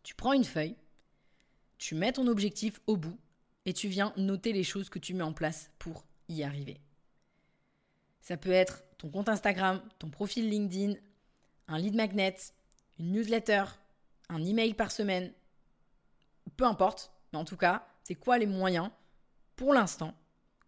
Tu 0.01 0.15
prends 0.15 0.33
une 0.33 0.43
feuille, 0.43 0.75
tu 1.77 1.93
mets 1.93 2.11
ton 2.11 2.25
objectif 2.25 2.81
au 2.87 2.97
bout 2.97 3.15
et 3.67 3.73
tu 3.73 3.89
viens 3.89 4.11
noter 4.17 4.53
les 4.53 4.63
choses 4.63 4.89
que 4.89 4.97
tu 4.97 5.13
mets 5.13 5.23
en 5.23 5.33
place 5.33 5.69
pour 5.77 6.03
y 6.29 6.41
arriver. 6.41 6.81
Ça 8.21 8.37
peut 8.37 8.49
être 8.49 8.81
ton 8.97 9.11
compte 9.11 9.29
Instagram, 9.29 9.79
ton 9.99 10.09
profil 10.09 10.49
LinkedIn, 10.49 10.95
un 11.67 11.77
lead 11.77 11.93
magnet, 11.93 12.37
une 12.97 13.11
newsletter, 13.11 13.65
un 14.29 14.43
email 14.43 14.73
par 14.73 14.91
semaine, 14.91 15.31
peu 16.57 16.65
importe, 16.65 17.11
mais 17.31 17.37
en 17.37 17.45
tout 17.45 17.57
cas, 17.57 17.87
c'est 18.01 18.15
quoi 18.15 18.39
les 18.39 18.47
moyens, 18.47 18.89
pour 19.55 19.75
l'instant, 19.75 20.15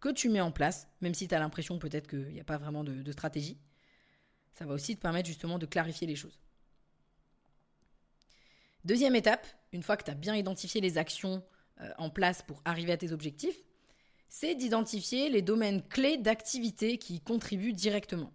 que 0.02 0.10
tu 0.10 0.28
mets 0.30 0.42
en 0.42 0.52
place, 0.52 0.90
même 1.00 1.14
si 1.14 1.28
tu 1.28 1.36
as 1.36 1.40
l'impression 1.40 1.80
peut-être 1.80 2.08
qu'il 2.08 2.34
n'y 2.34 2.42
a 2.42 2.44
pas 2.44 2.58
vraiment 2.58 2.84
de, 2.84 3.12
stratégie. 3.12 3.58
Ça 4.52 4.66
va 4.66 4.74
aussi 4.74 4.98
te 4.98 5.02
permettre 5.02 5.28
justement 5.28 5.60
de 5.60 5.66
clarifier 5.66 6.08
les 6.08 6.16
choses. 6.16 6.40
Deuxième 8.84 9.16
étape, 9.16 9.48
une 9.72 9.84
fois 9.84 9.96
que 9.96 10.04
tu 10.04 10.12
as 10.12 10.16
bien 10.16 10.36
identifié 10.36 10.82
les 10.82 10.98
actions 10.98 11.44
euh, 11.80 11.92
en 12.00 12.10
place 12.10 12.42
pour 12.42 12.62
arriver 12.66 12.92
à 12.92 12.98
tes 12.98 13.12
objectifs, 13.14 13.56
c'est 14.28 14.56
d'identifier 14.56 15.30
les 15.30 15.44
domaines 15.44 15.84
clés 15.84 16.18
d'activité 16.18 16.98
qui 16.98 17.22
contribuent 17.22 17.74
directement. 17.74 18.34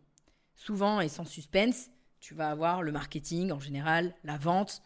Souvent 0.54 1.00
et 1.00 1.08
sans 1.08 1.24
suspense, 1.24 1.90
tu 2.20 2.34
vas 2.34 2.50
avoir 2.50 2.82
le 2.82 2.92
marketing 2.92 3.50
en 3.50 3.58
général, 3.58 4.14
la 4.22 4.38
vente 4.38 4.82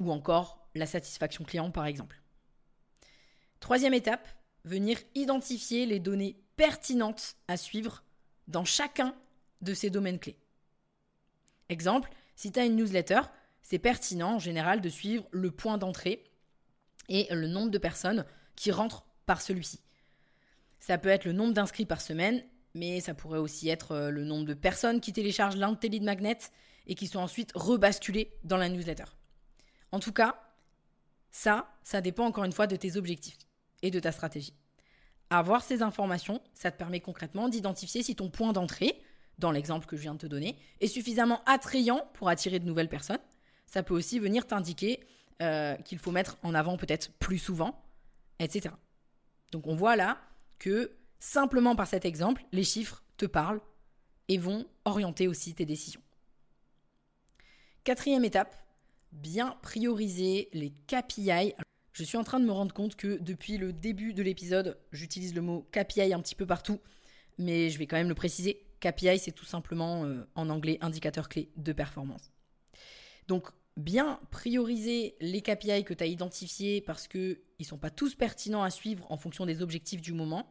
ou 0.00 0.10
encore 0.10 0.66
la 0.74 0.86
satisfaction 0.86 1.44
client 1.44 1.70
par 1.70 1.86
exemple. 1.86 2.20
Troisième 3.60 3.94
étape, 3.94 4.26
venir 4.64 4.98
identifier 5.14 5.86
les 5.86 6.00
données 6.00 6.36
pertinentes 6.56 7.36
à 7.48 7.56
suivre 7.56 8.04
dans 8.48 8.64
chacun 8.64 9.14
de 9.60 9.74
ces 9.74 9.90
domaines 9.90 10.18
clés. 10.18 10.38
Exemple, 11.68 12.10
si 12.36 12.52
tu 12.52 12.58
as 12.58 12.64
une 12.64 12.76
newsletter, 12.76 13.20
c'est 13.62 13.78
pertinent 13.78 14.34
en 14.34 14.38
général 14.38 14.80
de 14.80 14.88
suivre 14.88 15.26
le 15.30 15.50
point 15.50 15.78
d'entrée 15.78 16.24
et 17.08 17.26
le 17.34 17.46
nombre 17.46 17.70
de 17.70 17.78
personnes 17.78 18.24
qui 18.56 18.70
rentrent 18.70 19.04
par 19.26 19.40
celui-ci. 19.40 19.80
Ça 20.80 20.98
peut 20.98 21.08
être 21.08 21.24
le 21.24 21.32
nombre 21.32 21.52
d'inscrits 21.52 21.86
par 21.86 22.00
semaine, 22.00 22.42
mais 22.74 23.00
ça 23.00 23.14
pourrait 23.14 23.38
aussi 23.38 23.68
être 23.68 23.92
euh, 23.92 24.10
le 24.10 24.24
nombre 24.24 24.46
de 24.46 24.54
personnes 24.54 25.00
qui 25.00 25.12
téléchargent 25.12 25.56
l'un 25.56 25.72
de 25.72 25.76
tes 25.76 25.88
lead 25.88 26.02
magnets 26.02 26.38
et 26.86 26.94
qui 26.94 27.06
sont 27.06 27.18
ensuite 27.18 27.52
rebasculées 27.54 28.32
dans 28.44 28.56
la 28.56 28.68
newsletter. 28.68 29.04
En 29.92 29.98
tout 29.98 30.12
cas, 30.12 30.40
ça, 31.30 31.70
ça 31.82 32.00
dépend 32.00 32.26
encore 32.26 32.44
une 32.44 32.52
fois 32.52 32.66
de 32.66 32.76
tes 32.76 32.96
objectifs 32.96 33.38
et 33.82 33.90
de 33.90 34.00
ta 34.00 34.12
stratégie. 34.12 34.54
Avoir 35.30 35.62
ces 35.62 35.82
informations, 35.82 36.40
ça 36.54 36.70
te 36.70 36.76
permet 36.76 37.00
concrètement 37.00 37.48
d'identifier 37.48 38.02
si 38.02 38.16
ton 38.16 38.30
point 38.30 38.52
d'entrée, 38.52 39.00
dans 39.38 39.52
l'exemple 39.52 39.86
que 39.86 39.96
je 39.96 40.02
viens 40.02 40.14
de 40.14 40.18
te 40.18 40.26
donner, 40.26 40.56
est 40.80 40.88
suffisamment 40.88 41.40
attrayant 41.46 42.08
pour 42.14 42.28
attirer 42.28 42.58
de 42.58 42.66
nouvelles 42.66 42.88
personnes. 42.88 43.20
Ça 43.66 43.82
peut 43.82 43.94
aussi 43.94 44.18
venir 44.18 44.46
t'indiquer 44.46 45.00
euh, 45.40 45.76
qu'il 45.76 45.98
faut 45.98 46.10
mettre 46.10 46.36
en 46.42 46.54
avant 46.54 46.76
peut-être 46.76 47.12
plus 47.18 47.38
souvent, 47.38 47.80
etc. 48.40 48.74
Donc 49.52 49.66
on 49.68 49.76
voit 49.76 49.96
là 49.96 50.20
que 50.58 50.92
simplement 51.20 51.76
par 51.76 51.86
cet 51.86 52.04
exemple, 52.04 52.42
les 52.52 52.64
chiffres 52.64 53.04
te 53.16 53.26
parlent 53.26 53.60
et 54.28 54.38
vont 54.38 54.66
orienter 54.84 55.28
aussi 55.28 55.54
tes 55.54 55.64
décisions. 55.64 56.02
Quatrième 57.84 58.24
étape, 58.24 58.54
bien 59.12 59.56
prioriser 59.62 60.48
les 60.52 60.72
KPI. 60.86 61.54
Je 62.00 62.06
suis 62.06 62.16
en 62.16 62.24
train 62.24 62.40
de 62.40 62.46
me 62.46 62.52
rendre 62.52 62.72
compte 62.72 62.96
que 62.96 63.18
depuis 63.18 63.58
le 63.58 63.74
début 63.74 64.14
de 64.14 64.22
l'épisode, 64.22 64.78
j'utilise 64.90 65.34
le 65.34 65.42
mot 65.42 65.68
KPI 65.70 66.14
un 66.14 66.20
petit 66.20 66.34
peu 66.34 66.46
partout, 66.46 66.80
mais 67.36 67.68
je 67.68 67.78
vais 67.78 67.86
quand 67.86 67.98
même 67.98 68.08
le 68.08 68.14
préciser. 68.14 68.64
KPI, 68.80 69.18
c'est 69.18 69.32
tout 69.32 69.44
simplement 69.44 70.06
euh, 70.06 70.26
en 70.34 70.48
anglais 70.48 70.78
indicateur 70.80 71.28
clé 71.28 71.50
de 71.58 71.74
performance. 71.74 72.32
Donc, 73.28 73.48
bien 73.76 74.18
prioriser 74.30 75.14
les 75.20 75.42
KPI 75.42 75.84
que 75.84 75.92
tu 75.92 76.02
as 76.02 76.06
identifiés 76.06 76.80
parce 76.80 77.06
qu'ils 77.06 77.36
ne 77.60 77.64
sont 77.66 77.76
pas 77.76 77.90
tous 77.90 78.14
pertinents 78.14 78.62
à 78.62 78.70
suivre 78.70 79.04
en 79.12 79.18
fonction 79.18 79.44
des 79.44 79.60
objectifs 79.60 80.00
du 80.00 80.14
moment. 80.14 80.50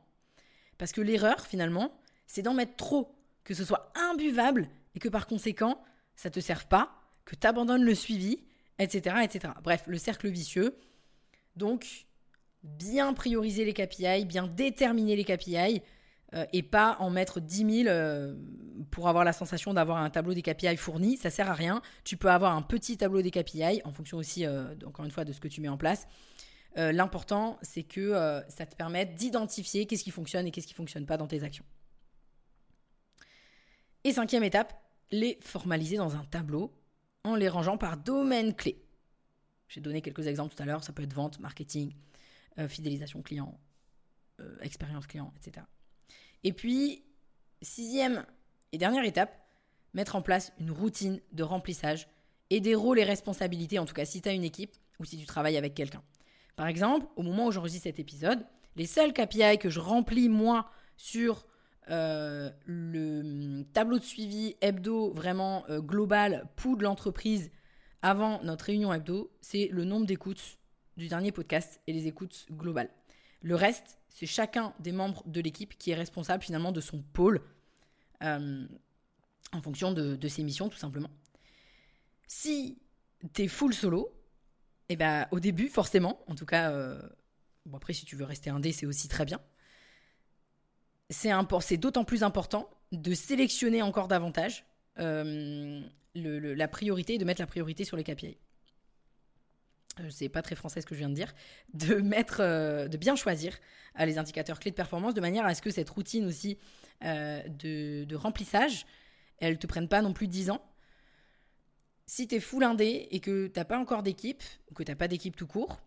Parce 0.77 0.91
que 0.91 1.01
l'erreur, 1.01 1.48
finalement, 1.48 2.00
c'est 2.27 2.44
d'en 2.44 2.53
mettre 2.53 2.75
trop, 2.75 3.15
que 3.44 3.56
ce 3.56 3.65
soit 3.65 3.91
imbuvable 3.96 4.70
et 4.94 5.00
que 5.00 5.10
par 5.10 5.25
conséquent, 5.25 5.82
ça 6.15 6.29
ne 6.29 6.34
te 6.36 6.41
serve 6.41 6.68
pas, 6.68 6.91
que 7.25 7.36
tu 7.36 7.48
abandonnes 7.48 7.86
le 7.86 7.96
suivi, 7.96 8.44
etc., 8.77 9.15
etc. 9.24 9.53
Bref, 9.63 9.86
le 9.88 9.98
cercle 9.98 10.29
vicieux. 10.29 10.77
Donc, 11.60 12.08
bien 12.63 13.13
prioriser 13.13 13.66
les 13.66 13.74
KPI, 13.74 14.25
bien 14.25 14.48
déterminer 14.48 15.18
les 15.18 15.25
KPI 15.25 15.82
euh, 16.34 16.46
et 16.54 16.63
pas 16.63 16.96
en 17.00 17.10
mettre 17.10 17.42
10 17.42 17.84
000 17.84 17.89
euh, 17.89 18.34
pour 18.92 19.10
avoir 19.10 19.25
la 19.25 19.34
sensation 19.34 19.74
d'avoir 19.74 19.98
un 19.98 20.10
tableau 20.10 20.34
des 20.34 20.42
KPI 20.42 20.78
fourni. 20.78 21.18
Ça 21.18 21.30
sert 21.30 21.51
à 21.51 21.54
rien. 21.54 21.82
Tu 22.06 22.16
peux 22.16 22.32
avoir 22.32 22.56
un 22.56 22.62
petit 22.62 22.96
tableau 22.96 23.22
des 23.22 23.30
KPI 23.30 23.82
en 23.84 23.92
fonction 23.92 24.18
aussi, 24.18 24.46
euh, 24.46 24.74
encore 24.86 25.04
une 25.04 25.12
fois, 25.12 25.25
de 25.25 25.34
ce 25.34 25.42
que 25.42 25.50
tu 25.50 25.60
mets 25.62 25.68
en 25.70 25.78
place. 25.78 26.08
L'important, 26.75 27.58
c'est 27.62 27.84
que 27.84 28.42
ça 28.48 28.66
te 28.66 28.74
permette 28.74 29.16
d'identifier 29.16 29.86
qu'est-ce 29.86 30.04
qui 30.04 30.12
fonctionne 30.12 30.48
et 30.48 30.51
qu'est-ce 30.51 30.68
qui 30.68 30.74
ne 30.74 30.78
fonctionne 30.78 31.06
pas 31.06 31.18
dans 31.18 31.28
tes 31.28 31.44
actions. 31.44 31.66
Et 34.06 34.13
cinquième 34.13 34.46
étape, 34.46 34.82
les 35.12 35.38
formaliser 35.42 35.98
dans 35.98 36.16
un 36.16 36.24
tableau 36.24 36.72
en 37.25 37.36
les 37.36 37.50
rangeant 37.50 37.78
par 37.78 37.98
domaine 37.98 38.56
clé. 38.56 38.82
J'ai 39.69 39.81
donné 39.81 40.01
quelques 40.01 40.25
exemples 40.25 40.55
tout 40.55 40.63
à 40.63 40.65
l'heure, 40.65 40.83
ça 40.83 40.91
peut 40.91 41.03
être 41.03 41.13
vente, 41.13 41.39
marketing, 41.39 41.93
euh, 42.57 42.67
fidélisation 42.67 43.21
client, 43.21 43.57
euh, 44.41 44.57
expérience 44.61 45.05
client, 45.05 45.31
etc. 45.38 45.65
Et 46.43 46.53
puis, 46.53 47.03
sixième 47.61 48.25
et 48.71 48.79
dernière 48.79 49.05
étape, 49.05 49.31
mettre 49.93 50.15
en 50.15 50.23
place 50.23 50.51
une 50.59 50.71
routine 50.71 51.21
de 51.31 51.43
remplissage 51.43 52.07
et 52.49 52.59
des 52.59 52.73
rôles 52.73 52.97
et 52.97 53.03
responsabilités, 53.03 53.77
en 53.77 53.85
tout 53.85 53.93
cas 53.93 54.05
si 54.05 54.21
tu 54.21 54.29
as 54.29 54.33
une 54.33 54.43
équipe 54.43 54.75
ou 54.99 55.05
si 55.05 55.17
tu 55.17 55.25
travailles 55.27 55.57
avec 55.57 55.75
quelqu'un. 55.75 56.01
Par 56.55 56.65
exemple, 56.65 57.05
au 57.15 57.21
moment 57.21 57.45
où 57.45 57.51
j'enregistre 57.51 57.83
cet 57.83 57.99
épisode, 57.99 58.43
les 58.75 58.88
seuls 58.88 59.13
KPI 59.13 59.59
que 59.59 59.69
je 59.69 59.79
remplis 59.79 60.29
moi 60.29 60.69
sur 60.97 61.45
euh, 61.91 62.49
le 62.65 63.63
tableau 63.71 63.99
de 63.99 64.03
suivi 64.03 64.55
hebdo 64.61 65.13
vraiment 65.13 65.63
global 65.69 66.47
pour 66.55 66.75
de 66.75 66.83
l'entreprise 66.83 67.51
avant 68.01 68.41
notre 68.44 68.65
réunion 68.65 68.94
hebdo, 68.94 69.32
c'est 69.41 69.68
le 69.72 69.84
nombre 69.84 70.06
d'écoutes 70.06 70.58
du 70.98 71.08
dernier 71.08 71.32
podcast 71.32 71.79
et 71.88 71.94
les 71.94 72.08
écoutes 72.08 72.46
globales. 72.51 72.89
Le 73.41 73.56
reste, 73.56 74.00
c'est 74.10 74.25
chacun 74.25 74.74
des 74.79 74.91
membres 74.91 75.24
de 75.25 75.41
l'équipe 75.41 75.77
qui 75.77 75.91
est 75.91 75.96
responsable 75.96 76.44
finalement 76.44 76.72
de 76.72 76.82
son 76.82 77.01
pôle 77.01 77.41
euh, 78.24 78.68
en 79.53 79.62
fonction 79.62 79.91
de, 79.94 80.27
ses 80.27 80.44
missions 80.44 80.70
tout 80.70 80.77
simplement. 80.77 81.10
Si 82.27 82.77
tu 83.34 83.44
es 83.44 83.48
full 83.48 83.74
solo, 83.74 84.13
et 84.89 84.94
eh 84.94 84.96
ben, 84.96 85.27
au 85.32 85.39
début 85.39 85.70
forcément, 85.70 86.24
en 86.27 86.36
tout 86.36 86.46
cas, 86.46 86.72
bon 87.65 87.77
après 87.77 87.94
si 87.94 88.06
tu 88.06 88.15
veux 88.15 88.25
rester 88.25 88.50
indé 88.50 88.72
c'est 88.72 88.86
aussi 88.88 89.08
très 89.08 89.24
bien, 89.24 89.39
c'est 91.10 91.77
d'autant 91.77 92.03
plus 92.03 92.24
important 92.24 92.70
de 92.91 93.13
sélectionner 93.13 93.82
encore 93.82 94.08
davantage 94.08 94.65
euh, 95.00 95.82
la 96.16 96.68
priorité, 96.68 97.18
de 97.18 97.25
mettre 97.25 97.42
la 97.42 97.48
priorité 97.48 97.84
sur 97.86 97.98
les 97.98 98.04
KPI. 98.04 98.38
Euh, 100.00 100.10
c'est 100.10 100.30
pas 100.30 100.42
très 100.42 100.56
français 100.56 100.82
ce 100.82 100.86
que 100.86 100.96
je 100.96 101.00
viens 101.00 101.10
de 101.10 101.16
dire, 101.16 101.34
de 101.74 101.96
mettre, 101.96 102.42
euh, 102.42 102.88
de 102.88 102.98
bien 102.98 103.16
choisir 103.16 103.58
les 104.00 104.18
indicateurs 104.18 104.60
clés 104.60 104.72
de 104.72 104.75
performance 104.75 105.13
de 105.13 105.22
manière 105.22 105.46
à 105.46 105.54
ce 105.54 105.62
que 105.62 105.72
cette 105.72 105.89
routine 105.89 106.25
aussi 106.25 106.58
de, 107.01 108.16
remplissage, 108.16 108.86
elle 109.39 109.58
te 109.58 109.68
prenne 109.68 109.89
pas 109.89 110.01
non 110.01 110.13
plus 110.13 110.28
10 110.28 110.51
ans. 110.51 110.62
Si 112.06 112.28
tu 112.28 112.36
es 112.36 112.39
full 112.39 112.63
indé 112.63 113.08
et 113.12 113.20
que 113.20 113.48
t'as 113.48 113.66
pas 113.66 113.78
encore 113.78 114.04
d'équipe, 114.04 114.44
ou 114.72 114.74
que 114.74 114.84
t'as 114.84 114.96
pas 114.96 115.08
d'équipe 115.08 115.36
tout 115.36 115.48
court, 115.48 115.82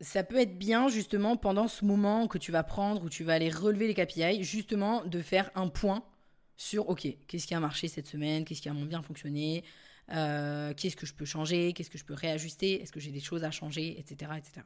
ça 0.00 0.24
peut 0.24 0.38
être 0.38 0.58
bien 0.58 0.88
justement 0.88 1.36
pendant 1.36 1.68
ce 1.68 1.84
moment 1.84 2.28
que 2.28 2.38
tu 2.38 2.52
vas 2.52 2.62
prendre 2.62 3.02
où 3.02 3.08
tu 3.08 3.24
vas 3.24 3.34
aller 3.34 3.50
relever 3.50 3.86
les 3.86 3.94
KPI, 3.94 4.44
justement 4.44 5.04
de 5.04 5.22
faire 5.22 5.50
un 5.54 5.68
point 5.68 6.04
sur 6.56 6.88
ok, 6.88 7.06
qu'est-ce 7.26 7.46
qui 7.46 7.54
a 7.54 7.60
marché 7.60 7.88
cette 7.88 8.06
semaine, 8.06 8.44
qu'est-ce 8.44 8.62
qui 8.62 8.68
a 8.68 8.74
bien 8.74 9.02
fonctionné, 9.02 9.64
euh, 10.12 10.72
qu'est-ce 10.74 10.96
que 10.96 11.06
je 11.06 11.14
peux 11.14 11.24
changer, 11.24 11.72
qu'est-ce 11.72 11.90
que 11.90 11.98
je 11.98 12.04
peux 12.04 12.14
réajuster, 12.14 12.80
est-ce 12.82 12.92
que 12.92 13.00
j'ai 13.00 13.10
des 13.10 13.20
choses 13.20 13.44
à 13.44 13.50
changer, 13.50 13.98
etc., 13.98 14.32
etc. 14.36 14.62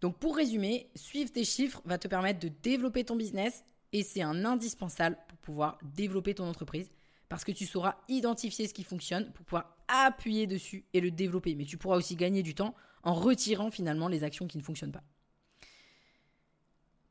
Donc 0.00 0.18
pour 0.18 0.36
résumer, 0.36 0.90
suivre 0.96 1.30
tes 1.30 1.44
chiffres 1.44 1.80
va 1.84 1.96
te 1.96 2.08
permettre 2.08 2.40
de 2.40 2.48
développer 2.48 3.04
ton 3.04 3.16
business 3.16 3.64
et 3.92 4.02
c'est 4.02 4.22
un 4.22 4.44
indispensable 4.44 5.16
pour 5.28 5.38
pouvoir 5.38 5.78
développer 5.94 6.34
ton 6.34 6.48
entreprise 6.48 6.90
parce 7.28 7.44
que 7.44 7.52
tu 7.52 7.64
sauras 7.64 7.96
identifier 8.08 8.66
ce 8.66 8.74
qui 8.74 8.82
fonctionne 8.82 9.32
pour 9.32 9.44
pouvoir 9.46 9.76
appuyer 9.88 10.46
dessus 10.46 10.84
et 10.92 11.00
le 11.00 11.10
développer. 11.10 11.54
Mais 11.54 11.64
tu 11.64 11.78
pourras 11.78 11.96
aussi 11.96 12.16
gagner 12.16 12.42
du 12.42 12.54
temps 12.54 12.74
en 13.04 13.14
retirant 13.14 13.70
finalement 13.70 14.08
les 14.08 14.24
actions 14.24 14.46
qui 14.46 14.58
ne 14.58 14.62
fonctionnent 14.62 14.92
pas. 14.92 15.04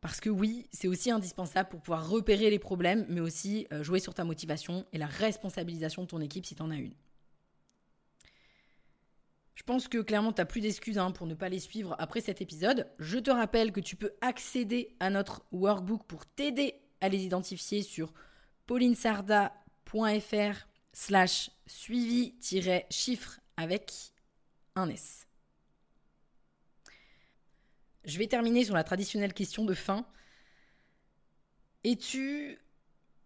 Parce 0.01 0.19
que 0.19 0.29
oui, 0.29 0.67
c'est 0.71 0.87
aussi 0.87 1.11
indispensable 1.11 1.69
pour 1.69 1.81
pouvoir 1.81 2.09
repérer 2.09 2.49
les 2.49 2.57
problèmes, 2.57 3.05
mais 3.07 3.21
aussi 3.21 3.67
euh, 3.71 3.83
jouer 3.83 3.99
sur 3.99 4.15
ta 4.15 4.23
motivation 4.23 4.85
et 4.93 4.97
la 4.97 5.05
responsabilisation 5.05 6.01
de 6.01 6.07
ton 6.07 6.19
équipe 6.19 6.45
si 6.45 6.55
tu 6.55 6.61
en 6.63 6.71
as 6.71 6.77
une. 6.77 6.95
Je 9.53 9.61
pense 9.61 9.87
que 9.87 9.99
clairement, 9.99 10.33
tu 10.33 10.41
n'as 10.41 10.45
plus 10.45 10.61
d'excuses 10.61 10.97
hein, 10.97 11.11
pour 11.11 11.27
ne 11.27 11.35
pas 11.35 11.49
les 11.49 11.59
suivre 11.59 11.95
après 11.99 12.19
cet 12.19 12.41
épisode. 12.41 12.87
Je 12.97 13.19
te 13.19 13.29
rappelle 13.29 13.71
que 13.71 13.79
tu 13.79 13.95
peux 13.95 14.13
accéder 14.21 14.95
à 14.99 15.11
notre 15.11 15.43
workbook 15.51 16.07
pour 16.07 16.25
t'aider 16.25 16.81
à 16.99 17.07
les 17.07 17.23
identifier 17.23 17.83
sur 17.83 18.11
paulinesarda.fr 18.65 20.67
slash 20.93 21.51
suivi-chiffre 21.67 23.39
avec 23.55 23.93
un 24.75 24.89
S. 24.89 25.27
Je 28.03 28.17
vais 28.17 28.27
terminer 28.27 28.65
sur 28.65 28.73
la 28.73 28.83
traditionnelle 28.83 29.33
question 29.33 29.65
de 29.65 29.73
fin. 29.73 30.05
Es-tu 31.83 32.59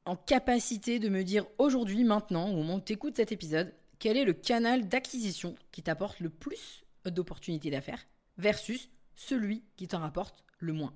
en 0.06 0.16
capacité 0.16 1.00
de 1.00 1.10
me 1.10 1.24
dire 1.24 1.46
aujourd'hui, 1.58 2.04
maintenant, 2.04 2.50
au 2.50 2.58
moment 2.58 2.76
où 2.76 2.82
tu 2.82 2.94
écoutes 2.94 3.16
cet 3.16 3.32
épisode, 3.32 3.74
quel 4.00 4.18
est 4.18 4.26
le 4.26 4.34
canal 4.34 4.88
d'acquisition 4.88 5.56
qui 5.72 5.82
t'apporte 5.82 6.20
le 6.20 6.30
plus 6.30 6.84
d'opportunités 7.06 7.72
d'affaires 7.72 8.06
versus 8.38 8.90
celui 9.16 9.64
qui 9.78 9.88
t'en 9.88 10.00
rapporte 10.00 10.44
le 10.60 10.74
moins? 10.74 10.94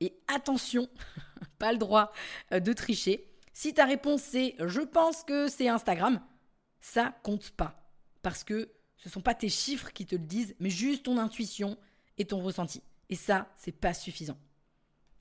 Et 0.00 0.18
attention, 0.28 0.88
pas 1.58 1.72
le 1.72 1.78
droit 1.78 2.12
de 2.50 2.72
tricher. 2.72 3.26
Si 3.52 3.74
ta 3.74 3.84
réponse 3.84 4.22
c'est 4.22 4.56
je 4.58 4.80
pense 4.80 5.22
que 5.22 5.48
c'est 5.48 5.68
Instagram, 5.68 6.20
ça 6.80 7.14
compte 7.22 7.50
pas. 7.50 7.92
Parce 8.22 8.44
que 8.44 8.70
ce 9.00 9.08
sont 9.08 9.22
pas 9.22 9.34
tes 9.34 9.48
chiffres 9.48 9.90
qui 9.92 10.06
te 10.06 10.14
le 10.14 10.24
disent, 10.24 10.54
mais 10.60 10.70
juste 10.70 11.04
ton 11.04 11.18
intuition 11.18 11.78
et 12.18 12.26
ton 12.26 12.40
ressenti. 12.40 12.82
Et 13.08 13.16
ça, 13.16 13.50
c'est 13.56 13.72
pas 13.72 13.94
suffisant. 13.94 14.38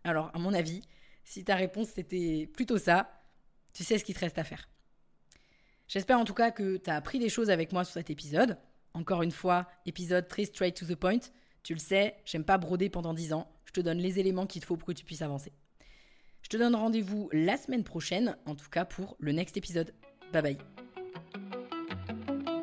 Alors, 0.03 0.31
à 0.33 0.39
mon 0.39 0.53
avis, 0.53 0.81
si 1.23 1.43
ta 1.43 1.55
réponse 1.55 1.89
c'était 1.89 2.49
plutôt 2.53 2.77
ça, 2.77 3.23
tu 3.73 3.83
sais 3.83 3.97
ce 3.97 4.03
qu'il 4.03 4.15
te 4.15 4.19
reste 4.19 4.37
à 4.37 4.43
faire. 4.43 4.69
J'espère 5.87 6.19
en 6.19 6.25
tout 6.25 6.33
cas 6.33 6.51
que 6.51 6.77
tu 6.77 6.89
as 6.89 6.95
appris 6.95 7.19
des 7.19 7.29
choses 7.29 7.49
avec 7.49 7.71
moi 7.71 7.83
sur 7.83 7.93
cet 7.93 8.09
épisode. 8.09 8.57
Encore 8.93 9.23
une 9.23 9.31
fois, 9.31 9.67
épisode 9.85 10.27
très 10.27 10.45
straight 10.45 10.75
to 10.75 10.85
the 10.85 10.95
point. 10.95 11.19
Tu 11.63 11.73
le 11.73 11.79
sais, 11.79 12.15
j'aime 12.25 12.43
pas 12.43 12.57
broder 12.57 12.89
pendant 12.89 13.13
10 13.13 13.33
ans. 13.33 13.49
Je 13.65 13.71
te 13.71 13.81
donne 13.81 13.99
les 13.99 14.19
éléments 14.19 14.45
qu'il 14.45 14.61
te 14.61 14.67
faut 14.67 14.77
pour 14.77 14.87
que 14.87 14.93
tu 14.93 15.05
puisses 15.05 15.21
avancer. 15.21 15.53
Je 16.41 16.49
te 16.49 16.57
donne 16.57 16.75
rendez-vous 16.75 17.29
la 17.31 17.57
semaine 17.57 17.83
prochaine, 17.83 18.37
en 18.45 18.55
tout 18.55 18.69
cas 18.69 18.85
pour 18.85 19.15
le 19.19 19.31
next 19.31 19.57
épisode. 19.57 19.93
Bye 20.31 20.41
bye. 20.41 20.78